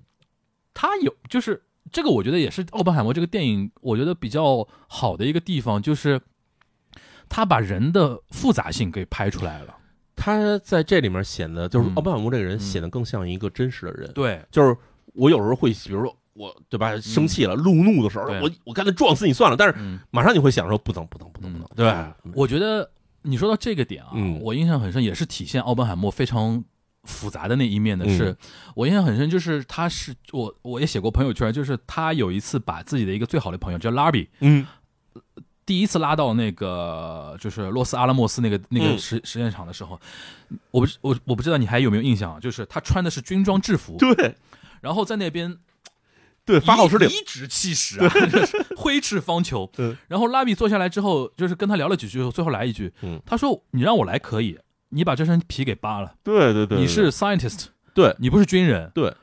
[0.75, 6.21] 他有就是这个，我觉得也是奥本海默这个电影，我觉得比较好的一个地方，就是
[7.29, 9.77] 他把人的复杂性给拍出来了。
[10.17, 14.77] 他在这里面显得就是嗯奥本海默这个人嗯显得更像一个真实的人，对，就是
[15.15, 22.17] 我有时候会，比如说我对吧，生气了、路怒的时候，我我干脆撞死你算了，但是嗯，马上你会想说不能不能不能不能，对吧？
[22.35, 22.91] 我觉得
[23.23, 26.63] 你说到这个点啊，嗯我印象很深，也是体现奥本海默非常
[27.05, 28.37] 复杂的那一面的嗯是，
[28.75, 34.67] 我印象很深，就是他是我我也写过朋友圈，就是他有一次把自己的一个最好的朋友叫拉比，嗯。
[35.67, 40.01] 第一次拉到那个就是洛斯阿拉莫斯那个那个嗯实实验场的时候，
[40.73, 44.35] 我不是我我不知道你还有没有印象啊，就是他穿的是军装制服，对。
[44.81, 45.57] 然后在那边
[46.51, 48.13] 对，发号施令，颐指气使啊，
[48.77, 49.97] 挥斥方遒对。
[50.09, 54.59] 然后拉比坐下来之后，就是跟他聊了几句，最后来一句，嗯他说：“你让我来可以，
[54.91, 59.15] 你把这身皮给扒了，对对对，你是 scientist，对你不是军人。”对。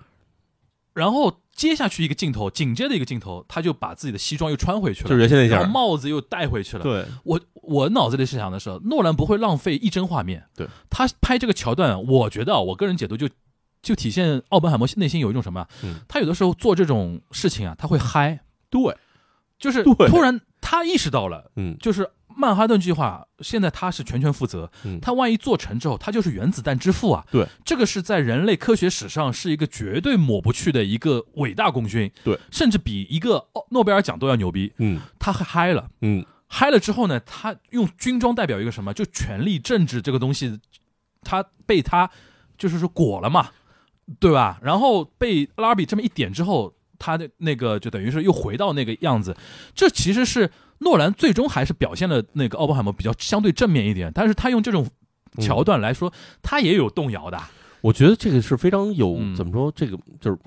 [0.94, 6.84] 然后接下去一个镜头，紧接着一个镜头，他就把自己的西装又穿回去了，就是原先那然后下，帽子又戴回去了。
[6.84, 10.46] 对我我脑子里是想的是，诺兰不会浪费一帧画面。
[10.56, 13.30] 对，他拍这个桥段，我觉得啊我个人解读就
[13.82, 15.68] 就体现奥本海默内心有一种什么啊？
[15.84, 18.96] 嗯他有的时候做这种事情啊，他会嗨，对，
[19.58, 27.26] 就是突然他意识到了，嗯就是曼哈顿计划现在他是全权负责，嗯他万一做成之后，他就是原子弹之父啊。
[27.32, 32.12] 对，这个是在人类科学史上是一个绝对抹不去的一个伟大功勋。
[32.24, 34.72] 对，甚至比一个哦诺贝尔奖都要牛逼。
[34.78, 35.90] 嗯他嗨了。
[36.02, 38.94] 嗯嗨了之后呢，他用军装代表一个什么？
[38.94, 40.60] 就权力、政治这个东西，
[41.22, 42.10] 他被他
[42.58, 43.50] 就是说裹了嘛，
[44.20, 44.60] 对吧？
[44.62, 49.36] 然后被拉比这么一点之后，他的那个就等于是又回到那个样子。
[49.76, 50.50] 这其实是
[50.80, 54.88] 诺兰最终还是表现了那个奥本海默比较相对正面一点，但是他用这种
[55.40, 57.40] 桥段来说，他也有动摇的。
[57.82, 60.38] 我觉得这个是非常有嗯怎么说，这个就是。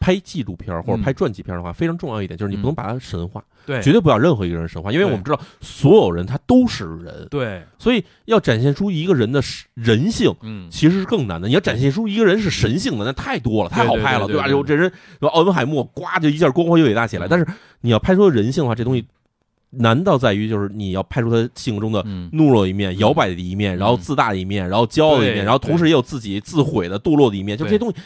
[0.00, 9.42] 拍纪录片或者拍传记片的话，非常重要一点就是你不能把它神化，对，绝对不要任何一个人神化，因为我们知道所有人他都是人，对，所以要展现出一个人的
[9.74, 11.46] 人性，嗯，其实是更难的。
[11.46, 14.90] 你要展现出一个人是神性的，那太多了，太好拍了，对对对对有这人，
[15.20, 17.26] 奥本海默，呱就一下光辉伟大起来。
[17.26, 17.28] 嗯。
[17.28, 17.46] 但是
[17.82, 19.04] 你要拍出人性的话，这东西
[19.68, 27.96] 难道在于就是你要拍出他性格中的嗯，懦弱的一面、摇摆的一面，然后自大的一面，然后骄傲的一面，然后同时也有自己自毁的、堕落的一面，就这些东西。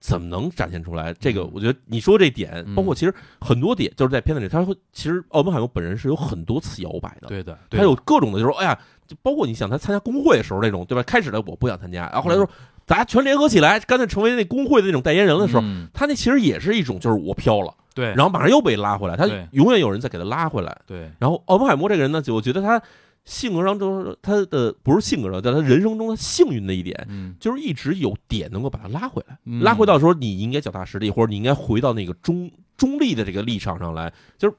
[0.00, 1.12] 怎么能展现出来？
[1.14, 1.50] 这个嗯。
[1.54, 2.74] 我觉得你说这点，嗯。
[2.74, 11.02] 包括其实很多点，就是在片子里，他会其实奥本海默本人是有很多次摇摆的，对的，对他有各种的，就是说，哎呀，就包括你想他参加工会的时候那种，对吧？
[11.02, 12.48] 开始的我不想参加，然后后来说
[12.86, 15.88] 大家全联合起来，干脆成为那工会的那种代言人的时候，嗯。
[15.92, 20.76] 他那其实也是一种，就是我飘了，对，然后马上又被拉回来，他永远有人在给他拉回来。
[20.86, 22.80] 对，然后奥本海默这个人呢，就我觉得他
[23.28, 29.60] 性格上就是他的不是性格上，在他人生中的幸运的一点，嗯，就是一直有点能够把他拉回来，嗯。
[29.62, 34.10] 拉回到说你应该脚踏实地，或者你应该回到那个中中立的这个立场上来。
[34.38, 34.56] 就是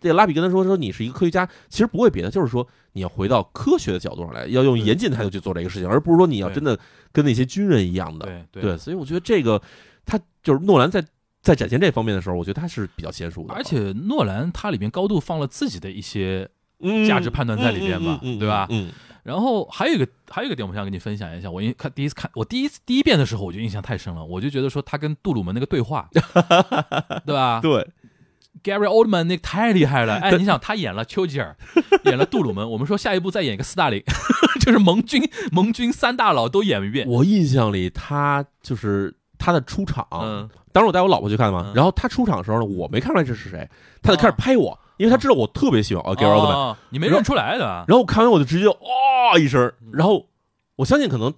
[0.00, 6.76] 这拉比跟他说说你是一个科学家，其实不为别的，就是说你要回到科学的角度上来，要用严谨的态度去做这个事情，而不是说你要真的
[7.12, 8.26] 跟那些军人一样的。
[8.50, 9.62] 对对，所以我觉得这个
[10.04, 11.04] 他就是诺兰在
[11.40, 16.50] 在展现这方面的时候，我觉得他是比较娴熟的，而且诺兰他里面高度放了自己的一些，嗯
[17.06, 18.90] 价值判断在里边嘛嗯嗯嗯对吧嗯，
[19.22, 21.50] 然后还有一个还有一个点，我想跟你分享一下。
[21.50, 26.08] 我印看第一次看我第一次第一遍的时候，我就印象太深了，我就觉得说他跟杜鲁门那个对话，
[27.26, 27.86] 对吧对
[28.62, 31.56] ，？Gary Oldman 那个太厉害了，哎，你想他演了丘吉尔，
[32.04, 34.02] 演了杜鲁门，我们说下一步再演一个斯大林，
[34.60, 35.22] 就是盟军
[35.52, 37.06] 盟军三大佬都演一遍。
[37.08, 43.68] 我印象里他就是他的出场，嗯，当时我带我老婆去看嘛，嗯然后他出场的时候呢，我没看出来这是谁，
[44.02, 50.26] 他就开始拍我，因为他知道我特别喜欢啊 Gary Oldman，哦，你没认出来的，然后我看完我就直接哇一声，然后
[50.76, 51.32] 我相信可能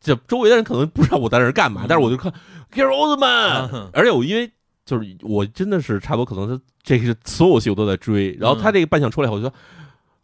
[0.00, 1.86] 这周围的人可能不知道我在那儿干嘛，嗯。
[1.88, 2.32] 但是我就看
[2.72, 2.94] Gary 嗯。
[2.94, 4.48] Oldman，而且我因为
[4.84, 9.54] 就是我真的是差不多可能他这个所有戏我都在追，然后他这个扮相出来以后，我就说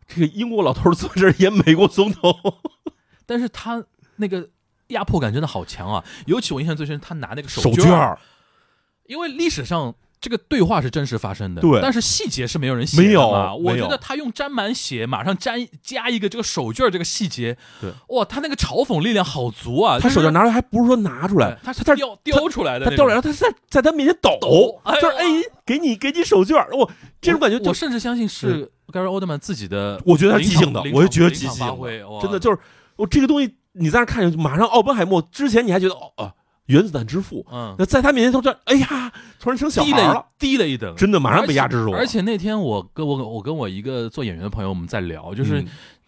[0.07, 2.33] 这个英国老头坐这儿演美国总统，
[3.27, 3.83] 但是他
[4.17, 4.49] 那个
[4.91, 6.05] 压迫感真的好强啊！
[6.27, 8.21] 尤其我印象最深，他拿那个手绢绢儿。
[9.07, 9.95] 因为历史上
[10.25, 11.79] 这个对话是真实发生的，对。
[11.83, 13.55] 但是细节是没有人写的没有啊。
[13.55, 19.99] 我觉得他用沾满血，马上沾加一个这个手绢儿这个细节，对，哇，他那个嘲讽力量好足啊！
[20.01, 25.25] 他手绢拿出来还不是说拿出来他，他是他雕雕出来的，他掉脸，然后他是在在他面前抖，抖哎就是哎，
[25.67, 31.67] 给你给你手绢儿，我这种感觉就我我甚至相信是 Gary Oldman 自己的，我觉得他是即兴的我就觉得即兴
[32.23, 32.59] 真的就是
[32.97, 36.33] 我这个东西，你在那看着，马上奥本海默之前你还觉得哦啊
[36.67, 39.97] 原子弹之父，嗯，那在他面前突然哎呀，突然成小低了。
[39.99, 45.67] 孩了，低了一等，真的马上被压制住了，而且那天我跟我我跟我一个做演员的朋友我们在聊，就是嗯。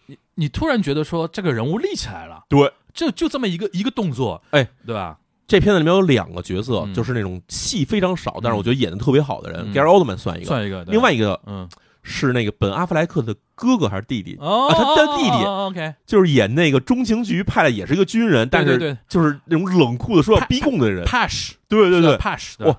[0.09, 2.71] 你你突然觉得说这个人物立起来了，对。
[2.93, 5.19] 就就这么一个一个动作，哎，对吧？
[5.45, 6.93] 这片子里面有两个角色，嗯。
[6.93, 10.93] 就是那种戏非常少，但是我觉得演的特别好的人嗯，Gary Oldman 算一个，算一个，对。
[10.93, 11.67] 另外一个嗯，
[12.09, 22.77] 是那个本阿弗莱克的哥哥还是弟弟，哦，啊他的弟弟哦，OK，就是演那个中情局派的，也是一个军人，但是就是那种冷酷的说要逼供的人，，Pash，对对对，，Pash，哇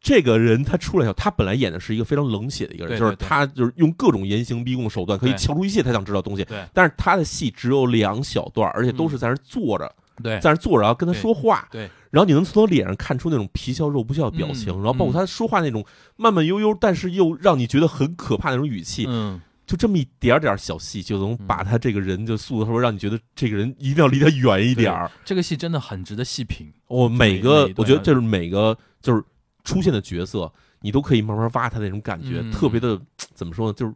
[0.00, 6.42] 这个人他出来以后，他本来演的是一个非常冷血的一个人，对对就是他就是用各种严刑逼供手段可以撬出一切他想知道的东西。
[6.44, 11.68] 对但是他的戏只有两小段，而且都是在那坐着，对在那坐着，然后跟他说话。
[11.70, 15.84] 对，然后你能从他脸上看出那种皮笑肉不笑的表情，嗯然后包括他说话那种
[16.16, 25.10] 慢慢悠悠，但是又让你觉得很可怕的那种语气，嗯，就这么一点点小戏，就能把他这个人就塑造出来，让你觉得这个人一定要离他远一点儿。
[25.24, 29.22] 这个戏真的很值得细品，我每每个我觉得这是每个就是
[29.64, 33.00] 出现的角色，你都可以慢慢挖他那种感觉，嗯特别的
[33.34, 33.72] 怎么说呢？
[33.74, 33.94] 就是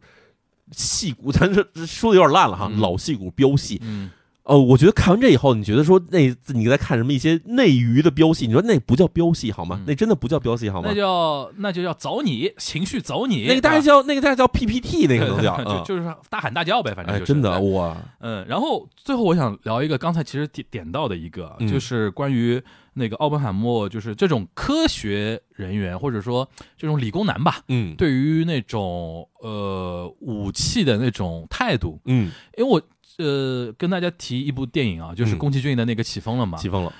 [0.71, 3.79] 戏骨，咱这这说的有点烂了哈，嗯老戏骨飙戏。
[3.83, 4.09] 嗯，
[4.45, 6.19] 呃，我觉得看完这以后，你觉得说那
[6.53, 9.77] 你在看什么一些内娱的飙戏，你说那不叫飙戏好吗？
[9.79, 10.95] 嗯那真的不叫飙戏好吗那？
[10.95, 22.61] 叫那就叫走你情绪走你，那个大概叫那个大概叫 PPT，那个能叫，就是大喊大叫呗，反正哎，就是真的对哇，嗯，然后最后我想聊一个刚才其实点点到的一个，嗯就是关于
[22.93, 32.81] 那个奥本海默，就是这种科学人员或者说这种理工男吧，嗯，对于那种呃武器的那种态度，嗯，因为我
[33.17, 35.37] 呃跟大家提一部电影啊，就是嗯。
[35.37, 36.93] 宫崎骏的那个起风了嘛，起风了，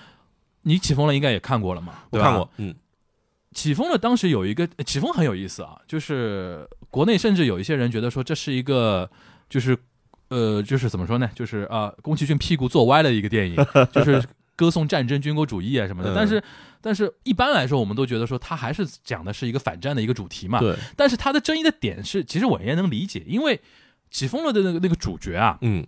[0.62, 2.74] 你起风了应该也看过了嘛，我看过，嗯
[3.54, 9.10] 起风了当时有一个呃起风很有意思啊，就是国内甚至有一些人觉得说这是一个
[9.50, 9.78] 就是
[10.28, 13.56] 呃就是怎么说呢，就是啊、宫崎骏屁股坐歪了一个电影，
[13.94, 14.22] 就是
[14.58, 16.12] 歌颂战争、军国主义啊什么的。
[16.14, 16.16] 嗯。
[16.16, 16.44] 但是
[16.82, 20.60] 但是一般来说，我们都觉得说他还是讲的是一个反战的一个主题嘛。
[20.60, 23.62] 对，但是他的争议的点是，其实我也能理解，因为
[24.12, 25.86] 起风了的那个那个主角啊，嗯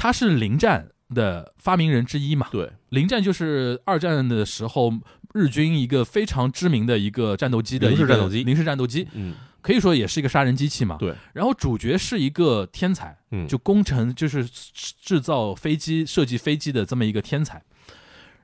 [0.00, 2.48] 他是零战的发明人之一嘛。
[2.50, 4.90] 对，零战就是二战的时候
[5.34, 10.96] 日军一个非常知名的一个战斗机的一个零式战斗机零式战斗机，嗯可以说也是一个杀人机器嘛。
[10.98, 11.14] 对。
[11.34, 17.62] 然后主角是一个天才，嗯，就工程就是制造飞机、设计飞机的这么一个天才。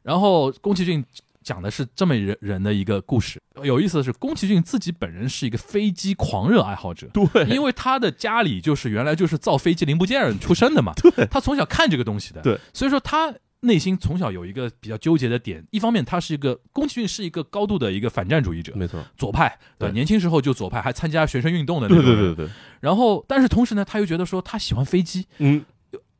[0.02, 1.02] 然后宫崎骏
[1.46, 3.40] 讲的是这么人人的一个故事。
[3.62, 7.06] 有意思的是，宫崎骏自己本人是一个飞机狂热爱好者。
[7.14, 25.64] 对，因为他的家里就是原来就是造飞机零部件出身的嘛，对他从小看这个东西的，对，所以说他内心从小有一个比较纠结的点，一方面他是一个宫崎骏是一个高度的一个反战主义者，没错，左派，对年轻时候就左派，还参加学生运动的那种对，对对对，然后但是同时呢，他又觉得说他喜欢飞机，嗯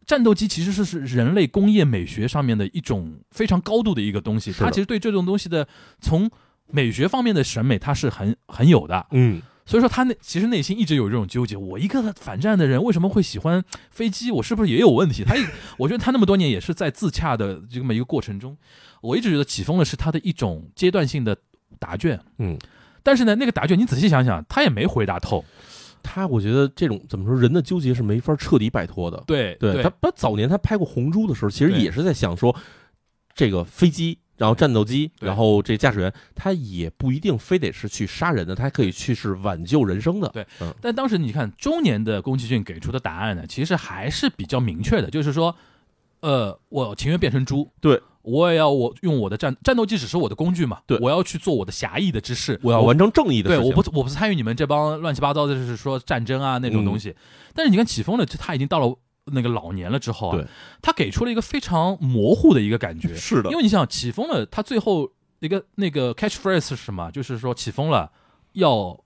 [0.06, 5.66] 战斗机其实是是人类工业美学上面的一种非常高度的一个东西，他其实对这种东西的
[6.00, 6.30] 从
[6.68, 9.06] 美学方面的审美，他是很很有的。
[9.10, 14.30] 嗯，所以说他那其实内心一直有这种纠结，我一个反战的人为什么会喜欢飞机？
[14.30, 15.24] 我是不是也有问题？
[15.24, 15.44] 他一，
[15.78, 18.56] 我觉得他那么多年也是在自洽的这么一个过程中，
[19.00, 21.36] 我一直觉得起风了是他的一种阶段性的
[21.80, 22.20] 答卷。
[22.38, 22.56] 嗯，
[23.02, 25.44] 但是呢，那个答卷你仔细想想，他也没回答透。
[26.06, 29.20] 他我觉得这种怎么说，人的纠结是没法彻底摆脱的。
[29.26, 32.54] 对对他，他早年他拍过《红猪》的时候，其实也是在想说，
[33.34, 40.28] 这个飞机，然后战斗机，然后这驾驶员，他也不一定非得是去杀人的，他可以去是挽救人生的。
[40.28, 40.46] 对。
[40.60, 45.54] 嗯，但当时你看中年的宫崎骏给出的答案呢，其实还是比较明确的，就是说，
[46.20, 53.70] 呃，我情愿变成猪，对我也要我用我的战战斗机只是我的工具嘛，对我要去做我的侠义的之事，我要完成正义的对，事情。
[53.70, 57.14] 我不我不参与你们这帮乱七八糟的，就是说战争啊那种东嗯西。
[57.54, 58.94] 但是你看起风了，就他已经到了
[59.26, 60.44] 那个老年了之后啊，
[60.82, 63.14] 他给出了一个非常模糊的一个感觉。
[63.16, 65.08] 是的因，为你想起风了，他最后
[65.38, 67.10] 一个那个 catchphrase 是什么？
[67.12, 68.10] 就是说起风了
[68.52, 69.00] 要。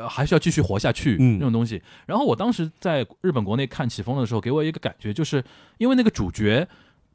[0.00, 1.82] 呃，还是要继续活下去，嗯那种东西。
[2.06, 5.44] 然后我当时在日本国内看起风了的时候，给我一个感觉，就是
[5.78, 6.68] 因为那个主角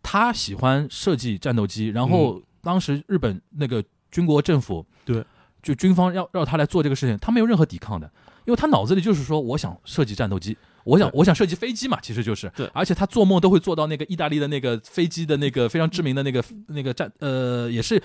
[0.03, 5.25] 他喜欢设计战斗机，然后当时日本那个军国政府对。
[5.63, 8.05] 就军方要让他来做这个事情，他没有任何抵抗的，
[8.43, 12.69] 因为他脑子里就是说，我想设计战斗机，我想我想设计飞机嘛，其实就是，对。
[12.73, 18.03] 而且他做梦都会做到那个意大利的那个飞机的那个非常知名的那个那个战呃，也是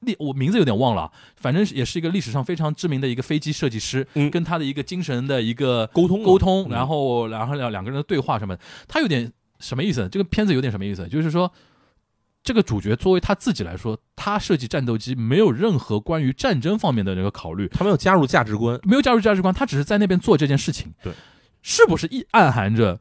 [0.00, 4.30] 历我名字有点忘了啊，反正也是一个历史上非常知名的一个飞机设计师，嗯。
[4.30, 6.72] 跟他的一个精神的一个沟通沟通，嗯。
[6.72, 8.54] 然后然后两两个人的对话什么，
[8.86, 10.08] 他有点什么意思呢？
[10.08, 11.06] 这个片子有点什么意思？
[11.08, 11.52] 就是说。
[12.44, 18.78] 这个主角作为他自己来说，他设计战斗机没有任何关于战争方面的那个考虑，他没有加入价值观。
[18.84, 20.94] 没有加入价值观，他只是在那边做这件事情。
[21.02, 21.12] 对，
[21.60, 22.98] 是不是一暗含着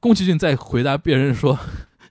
[0.00, 1.58] 宫崎骏在回答别人说，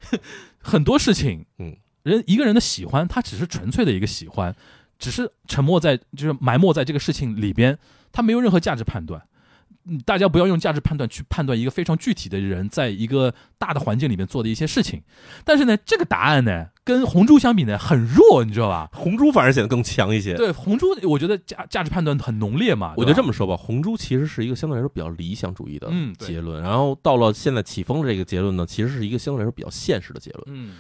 [0.57, 4.55] 很多事情，嗯，人一个人的喜欢，他只是纯粹的一个喜欢，
[4.97, 7.77] 只是沉默在就是埋没在这个事情里边，
[8.11, 9.21] 他没有任何价值判断。
[9.85, 15.01] 嗯大家不要用价值判断去判断一个非常具体的人在一个大的环境里面做的一些事情。
[15.45, 18.89] 但是呢，这个答案呢，跟红猪相比呢，很弱，你知道吧？
[18.93, 20.33] 红猪反而显得更强一些。
[20.35, 22.93] 对，红猪我觉得价价值判断很浓烈嘛。
[22.97, 30.43] 我觉得这么么说吧，红猪其实是一个相对来说比较理想主义的结论，然后到了现在起风的这个结论呢，其实是一个相对来说比较现实的结论。
[30.47, 30.77] 嗯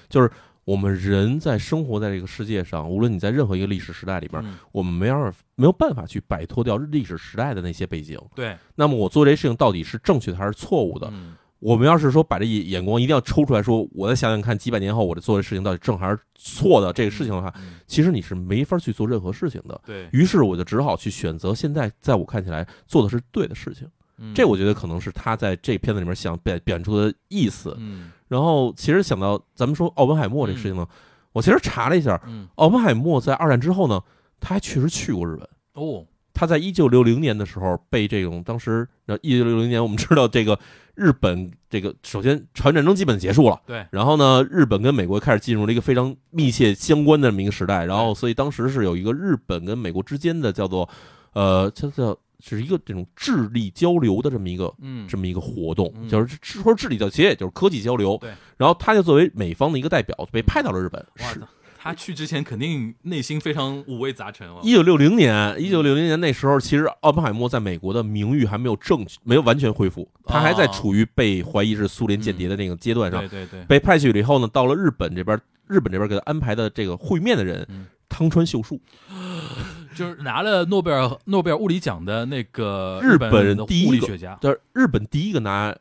[0.65, 8.19] 我们人在生活在这个世界上，无论你在任何一个历史时代里边，嗯我们没有没有办法去摆脱掉历史时代的那些背景。
[8.35, 11.07] 对，那么我做这事情到底是正确的还是错误的？
[11.11, 19.81] 嗯我们要是说把这眼眼光一定要抽出来说，我再想想看几百年后我这做的事情到底正还是错的这个事情的话，嗯其实你是没法去做任何事情的。
[19.85, 23.85] 对，于是我就只好去选择现在在我看起来做的是对的事情。
[24.19, 27.75] 嗯这我觉得可能是他在这片子里面想表表现出的意思。
[27.79, 30.87] 嗯然后其实想到咱们说奥本海默这个事情呢，
[31.33, 33.99] 我其实查了一下，嗯奥本海默在二战之后呢，
[34.39, 35.47] 他还确实去过日本。
[35.73, 38.87] 哦他在一九六零年的时候被这种当时，
[39.21, 40.57] 一九六零年我们知道这个
[40.95, 50.87] 日本这个首先朝鲜战争基本结束了，对然后呢，日本跟美国开始进入了一个非常密切相关的这么一个时代，然后所以当时是有一个日本跟美国之间的叫做
[51.33, 58.17] 呃叫叫是一个这种智力交流的这么一个嗯这么一个活动，嗯就是说智力交，其实也就是科技交流。
[58.19, 61.05] 对，然后他就作为美方的一个代表被派到了日本。
[61.15, 61.47] 是哇
[61.81, 64.59] 他去之前肯定内心非常五味杂陈哦。
[64.61, 73.21] 一九六零年，一九六零年那时候，其实奥本海默在美国的名誉还没有正没有完全恢复，他还在处于被怀疑是苏联间谍的那个阶段上。
[73.21, 78.77] 对对对，被派去了以后呢，到了日本这边，日本这边给他安排的这个会面的人，嗯汤川秀树，
[79.95, 85.75] 就是拿了诺贝尔诺贝尔物理奖的那个日本的本第一个物理学家，就是日本第一个拿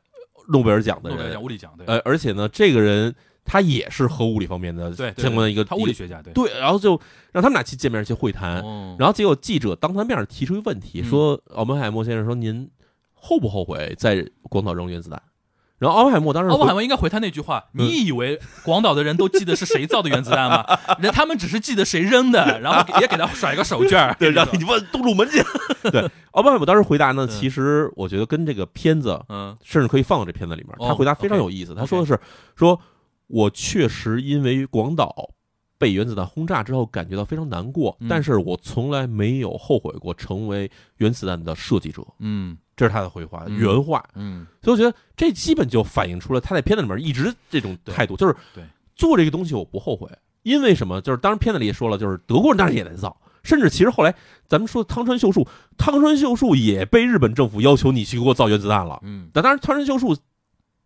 [0.49, 1.43] 诺贝尔奖的人诺贝尔奖。
[1.43, 7.01] 物理奖，对呃，而且呢，这个人他也是核物理方面的相关的一个他物理学家，对对，然后就
[7.33, 12.69] 让他们俩去见面去会谈，哦然后结果记者当他面提出一个问题，嗯说奥本海默先生说您
[13.15, 15.23] 后不后悔在广岛扔原子弹？
[15.79, 20.65] 然后奥本海默当时奥本海默应该回他那句话：“嗯你以为广岛的人都记得是谁造的原子弹吗？
[20.99, 24.15] 人他们只是记得谁扔的，然后也给他甩个手绢儿。
[24.19, 25.41] 对，让你问东直门去。
[25.91, 26.01] 对，
[26.33, 30.75] 奥本海默当时回答呢，嗯其实我觉得跟这个片子嗯甚至可以放到这片子里面。
[30.79, 32.19] 哦他回答非常有意思，他说的是
[32.57, 32.81] 说，
[33.29, 35.31] 我确实因为广岛
[35.79, 42.03] 被原子弹轰炸之后感觉到非常难过，嗯但是我从来没有后悔过成为原子弹的设计者。
[42.19, 44.03] 嗯这是他的回话，嗯原话。
[44.15, 48.63] 嗯所以我觉得这基本就反映出了他在片子里面一直这种态度，就是对
[48.95, 50.09] 做这个东西我不后悔，
[50.45, 51.01] 因为什么？
[51.01, 54.15] 就是当然片子里也说了，就是德国人当然也来造，甚至其实后来
[54.47, 59.01] 咱们说汤川秀树，汤川秀树也被日本政府要求你去给我造原子弹了。
[59.03, 60.17] 嗯但当然，汤川秀树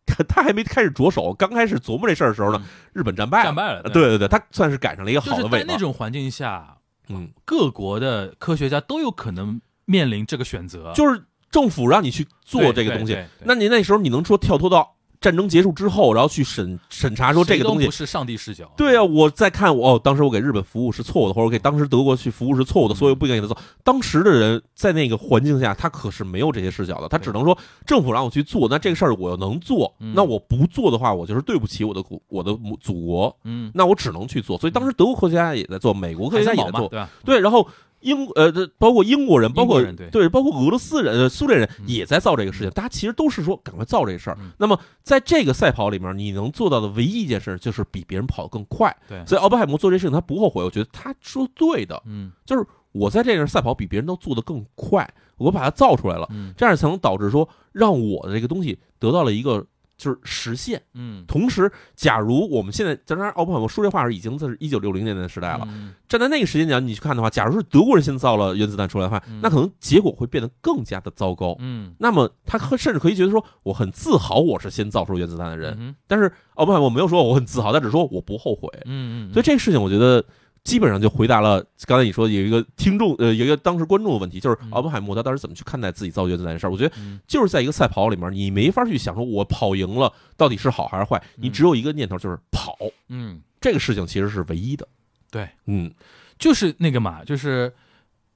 [0.07, 3.45] 他 他还没开始着手，刚开始琢磨这事儿的时候呢，嗯日本战败了。
[3.45, 5.67] 战败了，对对对，他算是赶上了一个好的位置。
[5.67, 6.79] 在那种环境下，
[7.09, 11.23] 嗯，各国的科学家都有可能面临这个选择，就是
[11.53, 23.57] 政府让你去做这个东西，那你那时候你能说跳脱到战争结束之后，然后去审审查说这个东西不，是上帝视角，对啊，我在看我哦，当时我给日本服务是错误的，或者我给当时德国去服务是错误的，所以我不应该给他做。
[23.85, 30.13] 当时的人在那个环境下，他可是没有这些视角的，他只能说政府让我去做，那这个事儿我要能做，嗯。
[30.17, 34.59] 那我不做的话，我就是对不起我的国我的母祖国，嗯，那我只能去做。
[34.59, 36.91] 所以当时德国科学家也在做，美国科学家也在做？
[37.25, 37.65] 对，然后
[38.03, 42.71] 英呃，这包括英国人，包括对包括俄罗斯人、呃苏联人嗯也在造这个事情。
[42.71, 44.51] 大家其实都是说赶快造这个事儿嗯。
[44.59, 48.95] 那么在这个赛跑里面，你能做到的唯一一件事就是比别人跑得更快。
[49.09, 59.65] 对所以奥本海默做这事情他不后悔，我觉得他说对的，嗯就是我在这个赛跑比别人都做得更快，我把它造出来了，嗯这样才能导致说让我的这个东西得到了一个
[60.03, 60.83] 就是实现。
[60.95, 65.67] 嗯，同时，假如我们现在，当然，奥本海默说这话是已经是一九六零年代的时代了。
[65.69, 71.57] 嗯站在那个时间点，你去看的话，假如是德国人先造了原子弹出来的话，嗯那可能结果会变得更加的糟糕。
[71.61, 75.75] 嗯那么他甚至可以觉得说，我很自豪我是先造出原子弹的人。
[75.79, 78.69] 嗯但是奥本海默没有说我很自豪，他只说我不后悔。
[78.85, 80.23] 嗯嗯，所以这个事情，我觉得
[80.65, 86.71] 基本上就回答了刚才你说有一个听众呃有一个当时观众的问题，就是嗯奥本海默他当时怎么去看待自己造原子弹的事儿？
[86.71, 92.77] 我觉得嗯就是在一个赛跑里面，你没法去想说我跑赢了到底是好还是坏，你只有一个念头就是跑。
[93.09, 94.87] 嗯，这个事情其实是唯一的。
[95.31, 95.93] 对，嗯，
[96.39, 97.73] 就是那个嘛，就是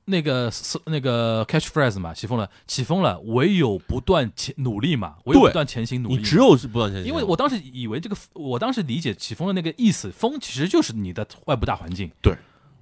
[0.07, 0.51] 那个
[0.87, 12.11] 那个 catchphrase 嘛，起风了，起风了，唯有不断前努力嘛，唯有不断前行努力，你只有是不断前行，因为我当时以为这个，我当时理解起风的那个意思，风其实就是你的外部大环境。
[12.23, 12.35] 对，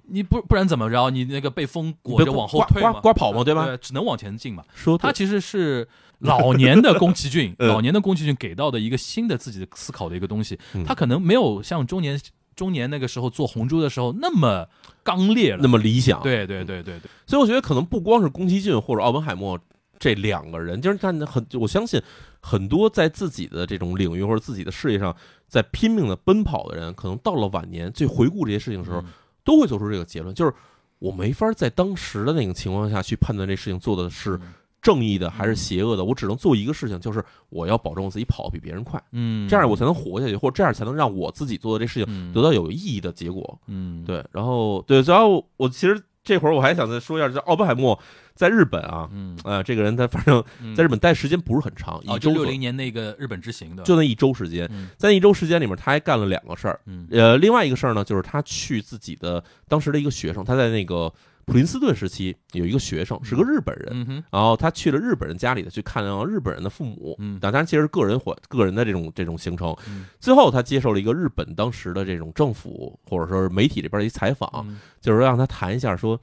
[0.07, 1.09] 你不不然怎么着？
[1.09, 4.63] 你那个被风裹着往后刮退嘛，刮刮跑嘛对吧对，只能往前进嘛。
[4.73, 5.87] 说它其实是
[6.19, 12.19] 老年的宫崎骏， 嗯老年的宫崎骏给到的一个新的自己的思考的一个东西嗯，他可能没有像中年
[12.55, 14.65] 中年那个时候做红猪的时候那么
[15.05, 15.59] 刚烈了。
[15.61, 19.57] 那么理想。，对对对对对，所以我觉得可能不光是宫崎骏或者奥本海默
[19.97, 22.01] 这两个人，就是看很，我相信
[22.41, 25.15] 很多在自己的这种领域或者自己的事业上
[25.47, 29.05] 在拼命的奔跑的人，可能到了晚年去回顾这些事情的时候，嗯
[29.45, 30.51] 都会做出这个结论，就是
[30.97, 34.53] 我没法在当时的那个情况下去判断这事情做的是嗯
[34.85, 42.31] 正义的还是邪恶的，我只能做一个事情，就是我要保证我自己跑得比别人快，嗯，这样我才能活下去，或者这样才能让我自己做的这事情嗯。
[42.31, 43.59] 得到有意义的结果。
[43.65, 44.03] 嗯。
[44.05, 47.99] 对，然后对，然后我其实这会儿我还想再说一下，这奥本海默
[48.35, 49.35] 在日本啊，嗯。
[49.43, 50.75] 呃，这个人他反正嗯。
[50.75, 54.89] 在日本待时间不是很长，哦，一周六零年那个日本之行的，就那一周时间，嗯。
[54.97, 56.79] 在那一周时间里面，他还干了两个事儿。
[56.85, 57.07] 嗯。
[57.09, 61.11] 呃，另外一个事儿呢，就是他去自己的当时的一个学生，他在那个
[61.45, 67.39] 普林斯顿时期有一个学生是个日本人，然后他去了日本人家里头去看望日本人的父母，嗯。
[67.39, 69.75] 当然其实是个人或个人的这种这种行程。
[69.87, 70.05] 嗯。
[70.19, 74.79] 最后他接受了一个日本当时的这种政府或者说是媒体这边的一采访，嗯。
[74.99, 76.19] 就是让他谈一下说，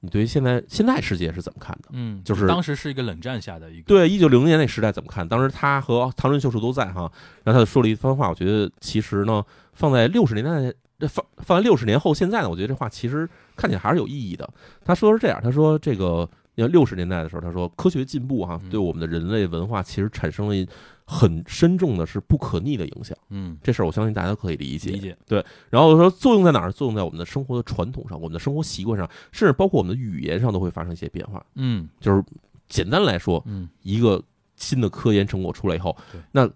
[0.00, 1.88] 你对于现在现在世界是怎么看的？
[1.92, 3.84] 嗯，就是当时是一个冷战下的一个。
[3.86, 5.26] 对，一九零零年那时代怎么看？
[5.26, 7.10] 当时他和唐人秀树都在哈，
[7.42, 9.42] 然后他就说了一番话，我觉得其实呢，
[9.72, 14.48] 放在六十年代，这放放在六十年后现在呢，我觉得这话其实看起来还是有意义的。
[14.84, 20.66] 他说是这样，他说这个要六十年代的时候，他说科学进步哈，嗯对我们的人类文化其实产生了
[21.04, 23.18] 很深重的是不可逆的影响。
[23.30, 24.92] 嗯这事儿我相信大家都可以理解。
[24.92, 25.16] 理解
[25.70, 26.70] 然后说作用在哪儿？
[26.70, 31.44] 作用在我们的生活的传统上，我们的生活习惯上，甚至包括我们的语言上都会发生一些变化。
[31.56, 32.22] 嗯就是
[32.68, 34.22] 简单来说，嗯一个
[34.54, 35.96] 新的科研成果出来以后，
[36.30, 36.48] 那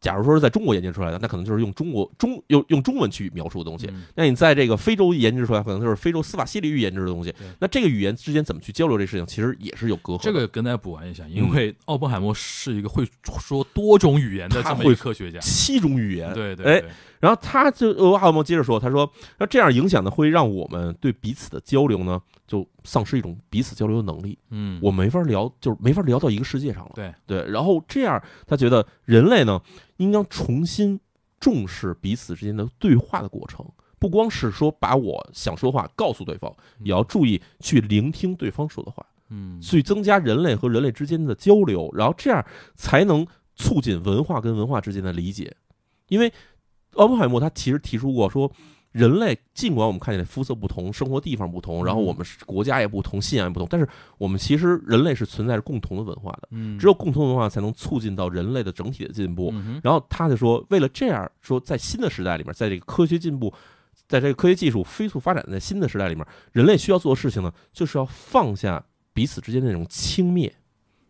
[0.00, 3.86] 假如说是在中国研究出来的，那可能就是用中国中用用中文去描述的东西。
[3.88, 7.34] 嗯那你在这个非洲研制出来，可能就是非洲司法西里语研制的东西。
[7.58, 10.22] 那这个语言之间怎么去交流这事情，其实也是有隔阂。
[10.22, 13.06] 这个跟大家补完一下，嗯因为奥本海默是一个会
[13.40, 16.90] 说多种语言的这么一他会个科学家，七种语言，对对，哎对，
[17.20, 24.38] 然后他就呃，奥莫接着说，他说，那这样影响呢，会让我们对彼此的交流呢，就丧失一种彼此交流的能力。
[24.48, 26.92] 嗯，我没法聊，就是没法聊到一个世界上了。
[26.94, 29.60] 对对，然后这样，他觉得人类呢，
[29.98, 30.98] 应当重新
[31.38, 33.66] 重视彼此之间的对话的过程，
[33.98, 36.50] 不光是说把我想说话告诉对方，
[36.82, 42.42] 也要注意去聆听对方说的话，嗯去增加人类和人类之间的交流，然后这样
[42.74, 45.54] 才能促进文化跟文化之间的理解。
[46.08, 46.32] 因为
[46.94, 48.50] 奥本海默他其实提出过说，
[48.92, 53.88] 人类尽管我们看起来肤色不同、生活地方不同，然后我们是国家也不同、信仰也不同，但是
[54.18, 56.48] 我们其实人类是存在着共同的文化的。
[56.50, 59.50] 嗯，只有共同文化才能促进到人类的整体的进步。
[59.54, 63.54] 嗯然后他就说，为了这样说，在新的时代里面，在这个科学进步，
[64.08, 70.50] 在这个科学技术飞速发展的新的时代里面，人类需要做的事情呢，就是要放下彼此之间的那种轻蔑，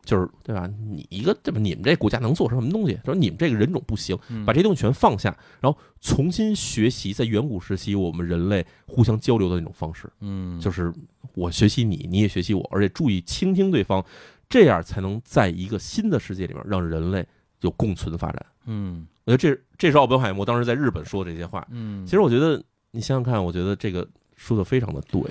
[0.05, 0.69] 就是对吧？
[0.89, 1.61] 你一个对吧？
[1.61, 2.99] 你们这国家能做成什么东西？
[3.05, 10.93] 说你们这个人种不行，嗯把这些东西全放下，然后重新学习在远古时期我们人类互相交流的那种方式，嗯，就是
[11.35, 14.05] 我学习你，你也学习我，而且注意倾听对方，
[14.49, 17.27] 这样才能在一个新的世界里面让人类
[17.61, 18.47] 有共存发展。
[18.67, 21.65] 嗯我觉得这这是奥本海默当时在日本说的这些话。
[21.71, 25.23] 嗯，其实我觉得你想想看，我觉得这个说的非常的对，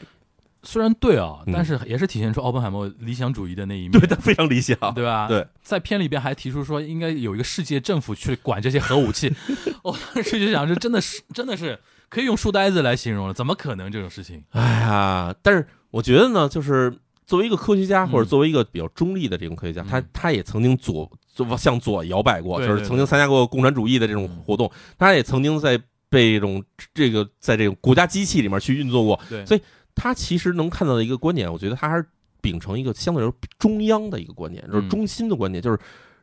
[0.63, 1.53] 虽然对啊，嗯。
[1.53, 4.77] 但是也是体现出奥本海默理想主义的那一面，对他非常理想。
[4.93, 5.27] 对吧？
[5.27, 9.33] 对，在片里边还提出说应该有一个世界政府去管这些核武器，
[9.83, 11.79] 我 当时就想，这真的是真的是
[12.09, 14.43] 可以用书呆子来形容了，怎么可能这种事情？
[14.51, 16.93] 哎呀，但是我觉得呢，就是
[17.25, 20.05] 作为一个科学家，嗯或者作为一个比较中立的这种科学家，他嗯。
[20.11, 25.79] 他也曾经左左向左摇摆过，对对就是曾经参加过共产主义的这种嗯活动，他也曾经在
[26.09, 29.61] 被这种这个在这种国家机器里面去运作过，对，所以
[30.01, 32.05] 他其实能看到的一个观点，我觉得他还是
[32.39, 35.77] 秉承一个相对来说中央的一个观点，就是嗯中心的观点，就是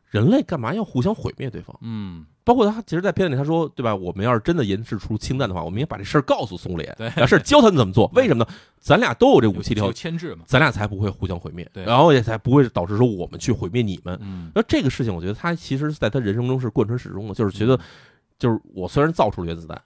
[0.08, 1.76] 人类干嘛要互相毁灭对方？
[1.82, 3.94] 嗯，包括他其实，在片子里他说，对吧？
[3.94, 8.10] 我们要是真的研制出氢弹的话，我们也把这事儿告诉苏联，对把事儿教他们怎么做。
[8.14, 8.50] 为什么呢？
[8.78, 14.16] 咱俩都有这武器条牵制嘛，咱俩才不会互相毁灭，对然后也才不会导致说我们去毁灭你们。
[14.22, 17.78] 嗯那这个事情，我觉得他其实在他人生中是贯穿始终的，就是觉得，
[18.38, 19.78] 就是我虽然造出了原子弹，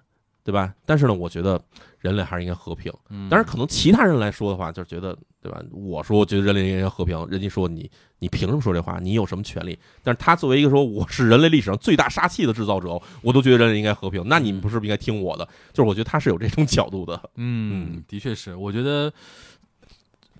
[0.43, 0.75] 对吧？
[0.87, 1.61] 但是呢，我觉得
[1.99, 2.93] 人类还是应该和平。
[3.09, 5.63] 嗯，当然，可能其他人来说的话，就是觉得，对吧？
[5.73, 8.99] 我说，我觉得人类应该和平，人家说你，你凭什么说这话？
[9.01, 9.79] 你有什么权利？
[10.03, 15.47] 但是他作为一个说我是人类历史上最大杀器的制造者，我都觉得人类应该和平，那你们不是不应该听我的？
[15.73, 17.15] 就是我觉得他是有这种角度的。
[17.37, 19.13] 嗯嗯，的确是，我觉得。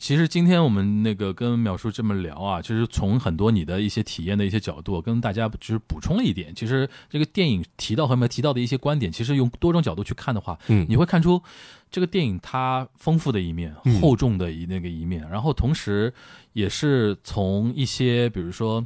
[0.01, 6.55] 其实今天我们那个跟淼叔这么聊啊，其实从很多你的一些体验的一些角度，跟大家就是补充了一点。
[6.55, 11.41] 其实这个电影提到和没有提到的一些观点，其实用多种角度去看的话，嗯你会看出
[11.91, 16.13] 这个电影它丰富的一面、嗯厚重的一那个一面，然后同时
[16.55, 18.85] 也是从一些比如说。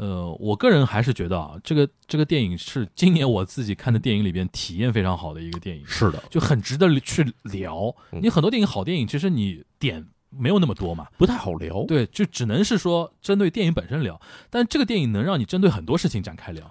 [0.00, 5.84] 呃，我个人还是觉得啊，这个这个电影是今年我自己看的电影里边体验非常好的一个电影。
[5.84, 7.92] 是的，就很值得去聊。
[8.12, 11.84] 嗯你很多电影好电影，其实你点没有那么多嘛，不太好聊。
[11.84, 14.20] 对，就只能是说针对电影本身聊。
[14.50, 16.70] 但这个电影能让你针对很多事情展开聊，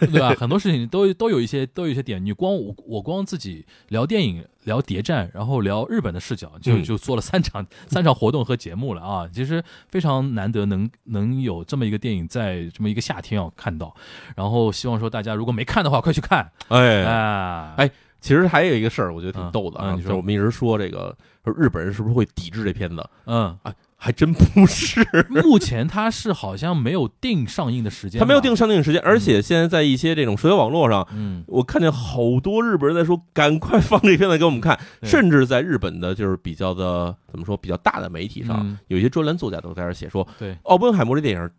[0.00, 0.34] 对吧？
[0.38, 2.24] 很多事情都都有一些都有一些点。
[2.24, 9.28] 你光我我光自己聊电影、聊谍战，然后聊日本的视角，就嗯就做了三场三场活动和节目了啊！
[9.32, 13.94] 其实非常难得能能有这么一个电影在这么一个夏天要看到。
[14.34, 17.74] 然后希望说大家如果没看的话，快去看哎啊！
[17.76, 17.90] 哎
[18.20, 23.08] 其实还有一个事儿，我觉得挺嗯逗的啊，就是我们一直说这个说日本人是不是会抵制这片子？
[23.26, 23.56] 嗯。
[23.62, 25.06] 哎，还真不是。
[25.44, 41.50] 目前它是好像没有定上映的时间吧，他没有定上映时间，而且现在在一些这种社交网络上，嗯，我看见好多日本人在说，赶快放这片子给我们看，甚至在日本的就是比较的怎么说比较大的媒体上，嗯有一些专栏作家都在这写说，对奥本海默这电影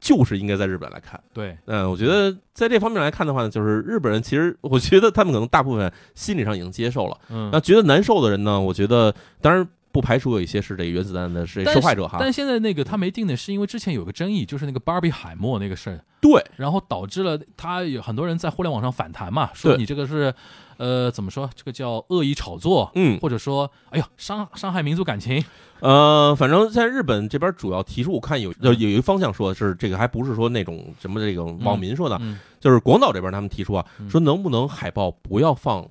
[0.00, 1.20] 就是应该在日本来看。
[1.32, 7.18] 对，嗯，我觉得在这方面来看的话呢，就是日本人其实，我觉得他们可能大部分心理上已经接受了。
[7.30, 12.18] 嗯那，觉得难受的人呢，我觉得当然不排除有一些是这个原子弹的是受害者哈。
[12.20, 20.32] 但现在那个他没定呢是因为之前有个争议，就是那个巴比海默那个事儿，对，然后导致了他有很多人在互联网上反弹嘛，说你这个是，
[20.78, 21.48] 呃，怎么说？
[21.54, 25.44] 这个叫恶意炒作，嗯，或者说，哎呦，伤伤害民族感情，
[25.80, 35.86] 呃，反正在日本这边主要提出，我看有有有一个方向说是这个，还不是说那种什么这个网民说的，嗯就是广岛这边他们提出啊，嗯说能不能海报不要放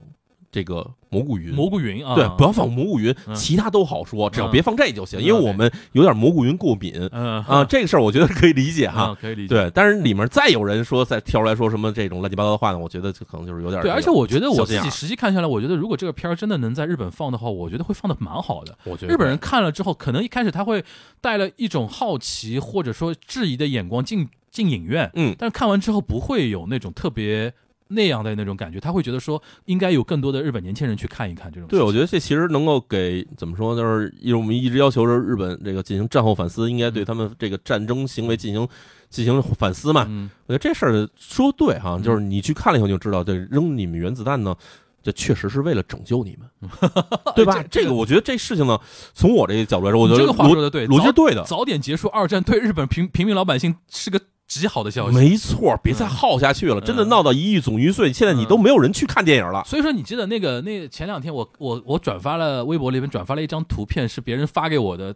[0.57, 1.53] 这个蘑菇云。
[1.53, 3.35] 蘑菇云啊，对，不要放蘑菇云，嗯。
[3.35, 5.21] 其他都好说，只要嗯别放这就行，嗯。
[5.21, 6.93] 因为我们有点蘑菇云过敏。
[7.11, 7.43] 嗯。
[7.43, 9.03] 啊，这个事儿我觉得可以理解哈。
[9.03, 9.17] 啊。
[9.21, 9.53] 可以理解。
[9.53, 18.75] 对，但是里面再有人说再跳出来说什么这种乱七八糟的话呢，我觉得这可能就是有点对，而且我觉得我自己实际看下来，我觉得如果这个片儿真的能在日本放的话，我觉得会放的蛮好的。
[18.85, 20.83] 我觉得日本人看了之后，可能一开始他会
[21.21, 25.35] 带了一种好奇或者说质疑的眼光进进影院，嗯。
[25.37, 27.53] 但是看完之后不会有那种特别
[27.89, 31.67] 那样的那种感觉，他会觉得说应该有更多的日本年轻人去看一看这种。
[31.67, 38.67] 对，我觉得这其实能够给怎么说，就是因为我们一直要求着日本这个进行战后反思，应该对他们这个战争行为进行
[39.09, 40.05] 进行反思嘛。
[40.09, 44.55] 嗯，我觉得这事儿说对哈，嗯就是你去看了以后就知道，这扔你们原子弹呢。
[45.03, 46.69] 这确实是为了拯救你们，
[47.33, 47.63] 对吧？
[47.69, 48.77] 这这个我觉得这事情呢，
[49.13, 55.17] 从我这个角度来说，我觉得这个话说逻的对，逻辑是对的，早点结束二战对日本平平民老百姓是个极好的消息。
[55.17, 59.63] 没错，别再耗下去了，真的嗯闹到一亿总预算，现在你都没有人去看电影了。
[59.65, 65.13] 所以说，你记得那个那前两天我我我转发了微博里面转发了一张图片，是别人发给我的，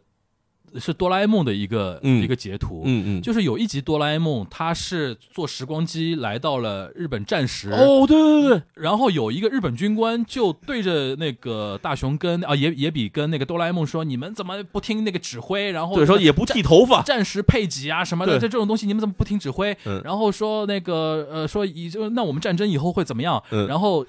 [0.80, 2.22] 是哆啦 A 梦的一个、嗯。
[2.22, 15.72] 一个截图，嗯嗯，就是有一集哆啦 A 梦，他是坐时光机来到了日本战时，哦，对对对，然后有一个日本军官就对着那个大雄跟啊野野比跟那个哆啦 A 梦说：“你们怎么不听那个指挥？
[15.72, 18.42] 然后对，说也不剃头发，战时配给啊什么的，对。
[18.42, 19.76] 这这种东西你们怎么不听指挥？
[19.86, 20.00] 嗯。
[20.06, 23.42] 然后说那个呃说以就那我们战争以后会怎么样？
[23.52, 23.68] 嗯。
[23.68, 24.06] 然后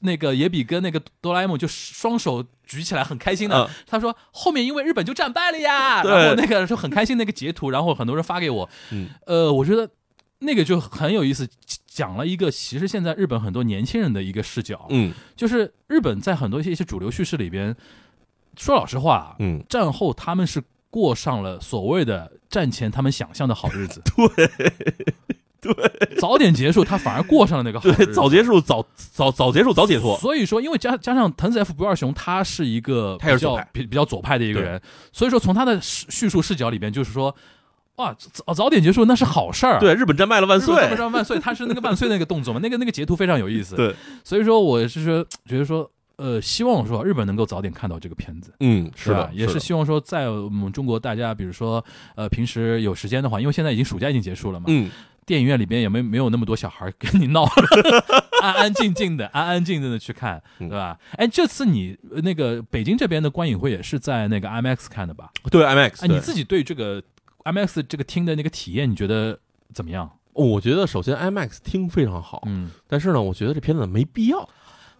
[0.00, 3.68] 那个野比跟那个哆啦 A 梦就双手举起来很开心的，嗯。
[3.84, 9.08] 他说后面因为日本就战败了呀，然后那个就很开心那个截图，然后很多人发给我，嗯。
[9.26, 9.90] 呃，我觉得
[10.38, 11.48] 那个就很有意思，
[11.86, 15.12] 讲了一个其实现在日本很多年轻人的一个视角，嗯。
[15.34, 17.74] 就是日本在很多一些一些主流叙事里边，
[18.56, 24.00] 说老实话啊，嗯，战后他们是过上了所谓的战前他们想象的好日子。
[24.14, 24.50] 对
[25.62, 34.80] 对，早点结束，他反而过上了那个好对，早结束早早早结束早解脱，所以说，因为加加上藤子 F 不二雄，他是一个比较比比较左派的一个人，
[35.12, 37.34] 所以说从他的叙叙述视角里边，就是说，
[37.96, 39.78] 哇，早早点结束那是好事儿。
[39.78, 43.76] 对，日本战败了万岁，日本战万岁，他是那个万岁 那个动作嘛，那个那个截图非常有意思。
[43.76, 48.52] 对，所以说我是说觉得说，呃，希望说日本能够早点看到这个片子。
[48.60, 49.32] 嗯，是是吧的，？
[49.32, 51.84] 是的也是希望说，在我们中国，大家比如说，
[52.14, 54.90] 呃，平时有时间的话，因为现在已经暑假已经结束了嘛，嗯，
[55.30, 57.44] 电影院里边也没没有那么多小孩跟你闹，
[58.42, 60.98] 安安静静的， 安安静静的去看，嗯对吧？
[61.16, 65.30] 哎，这次你呃那个北京这边的观影会也是在那个 IMAX 看的吧？
[65.48, 67.00] 对 IMAX，哎，你自己对这个
[67.44, 69.38] IMAX 这个厅的那个体验，你觉得
[69.72, 70.10] 怎么样？
[70.32, 74.48] 哦我觉得首先 IMAX 听非常好，嗯，但是呢，我觉得这片子没必要。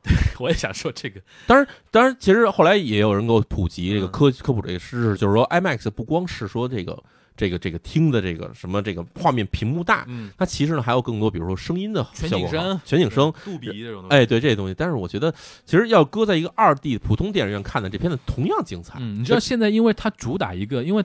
[0.39, 4.11] 我也想说这个，当然，当然，其实后来也有人给我普及这个嗯。
[4.11, 7.03] 科科普这个知识，就是说 IMAX 不光是说这个
[7.37, 14.75] 这个这个听的这个什么这个画面屏幕大，嗯，它其实呢还有更多，比如说声音的全景声、全景声，杜比这种东西，哎，对这些东西。
[14.75, 15.33] 但是我觉得，
[15.65, 18.99] 其实要搁在一个二 D 普通电影院看的这片子同样精彩。
[19.01, 21.05] 嗯，你知道现在因为它主打一个，因为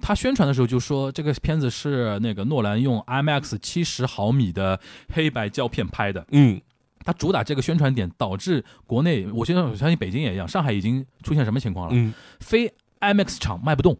[0.00, 4.78] 它宣传的时候就说这个片子是那个诺兰用 IMAX 七十毫米的
[5.12, 6.60] 黑白胶片拍的，嗯，
[7.04, 11.92] 它主打这个宣传点，导致国内，我现在我相信北京也一样，上海已经出现什么情况了？
[11.94, 13.96] 嗯，非 IMAX 场卖不动，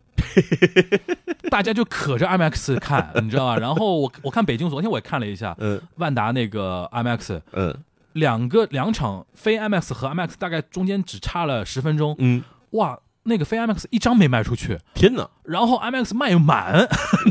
[1.51, 3.57] 大家就可着 IMAX 看，你知道吧？
[3.59, 7.77] 然后我我看北京，昨天我也看了一下嗯万达那个 IMAX，嗯
[8.13, 16.89] 两个两场非 IMAX 和 IMAX 大概中间只差了十分钟，嗯，哇，那个非 IMAX 一张没卖出去，天哪，然后 IMAX 卖满，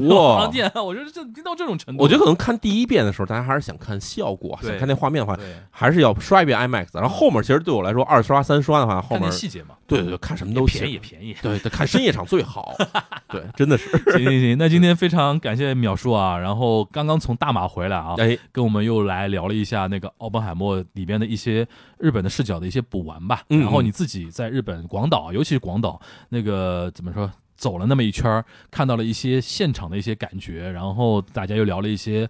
[0.08, 0.50] 哇我！
[0.52, 6.88] 天啊，我觉得这听到这种程度，我觉得可能看第一遍的时候，大家还是想看效果，想看那画面的话，对，还是要刷一遍 IMAX。
[6.94, 10.98] 然后后面其实对我来说，二刷三刷的话，后面细节嘛，对对对，看什么都便宜。
[10.98, 11.36] 便宜。
[11.42, 12.74] 对对，看深夜场最好。
[13.30, 13.90] 对，真的是。
[14.12, 23.44] 行行行，那今天非常感谢淼叔啊，然后刚刚从大马回来啊，哎，跟我们又来聊了一下那个奥本海默里边的一些日本的视角的一些补完吧。
[23.50, 26.00] 嗯然后你自己在日本广岛，尤其是广岛
[26.30, 32.30] 那个怎么说，走了那么一圈儿，看到了一些现场的一些感觉，然后大家又聊了一些。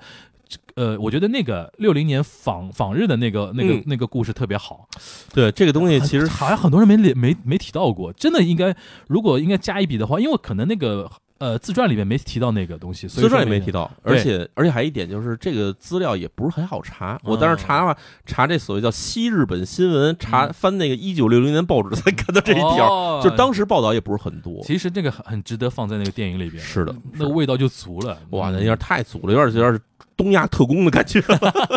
[0.75, 4.85] 呃，我觉得那个六零年访访日的那个那个、嗯那个故事特别好，
[5.33, 8.75] 对这个东西其实好像很多人没没没没提到过，真的应该
[9.07, 11.09] 如果应该加一笔的话，因为可能那个
[11.41, 17.19] 呃自传里面没提到那个东西，所以自传也没提到，而且而且还一点就是这个资料也不是很好查。
[17.23, 17.97] 我当时查的话，
[18.27, 24.61] 查这所谓叫西日本新闻，查嗯翻那个一九六零年报纸才看到这一条，哦就当时报道也不是很多。
[24.63, 28.17] 其实这个很很值得放在那个电影里边，是的那个味道就足了。
[28.29, 29.81] 哇，那嗯有点太足了，有点有点
[30.15, 31.21] 东亚特工的感觉。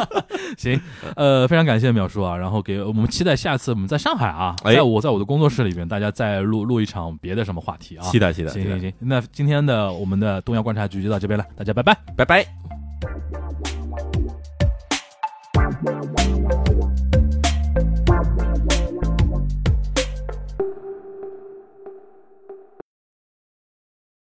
[0.58, 0.80] 行，
[1.16, 8.02] 呃，非常感谢淼叔啊，然后给我们期待下次我们在上海啊，哎在我在我的工作室里边，大家再录录一场别的什么话题啊。
[8.04, 11.96] 期待期待，期待行行行，那今天的我们的东亚观察局就到这边了，大家拜拜。
[12.16, 13.73] 拜拜。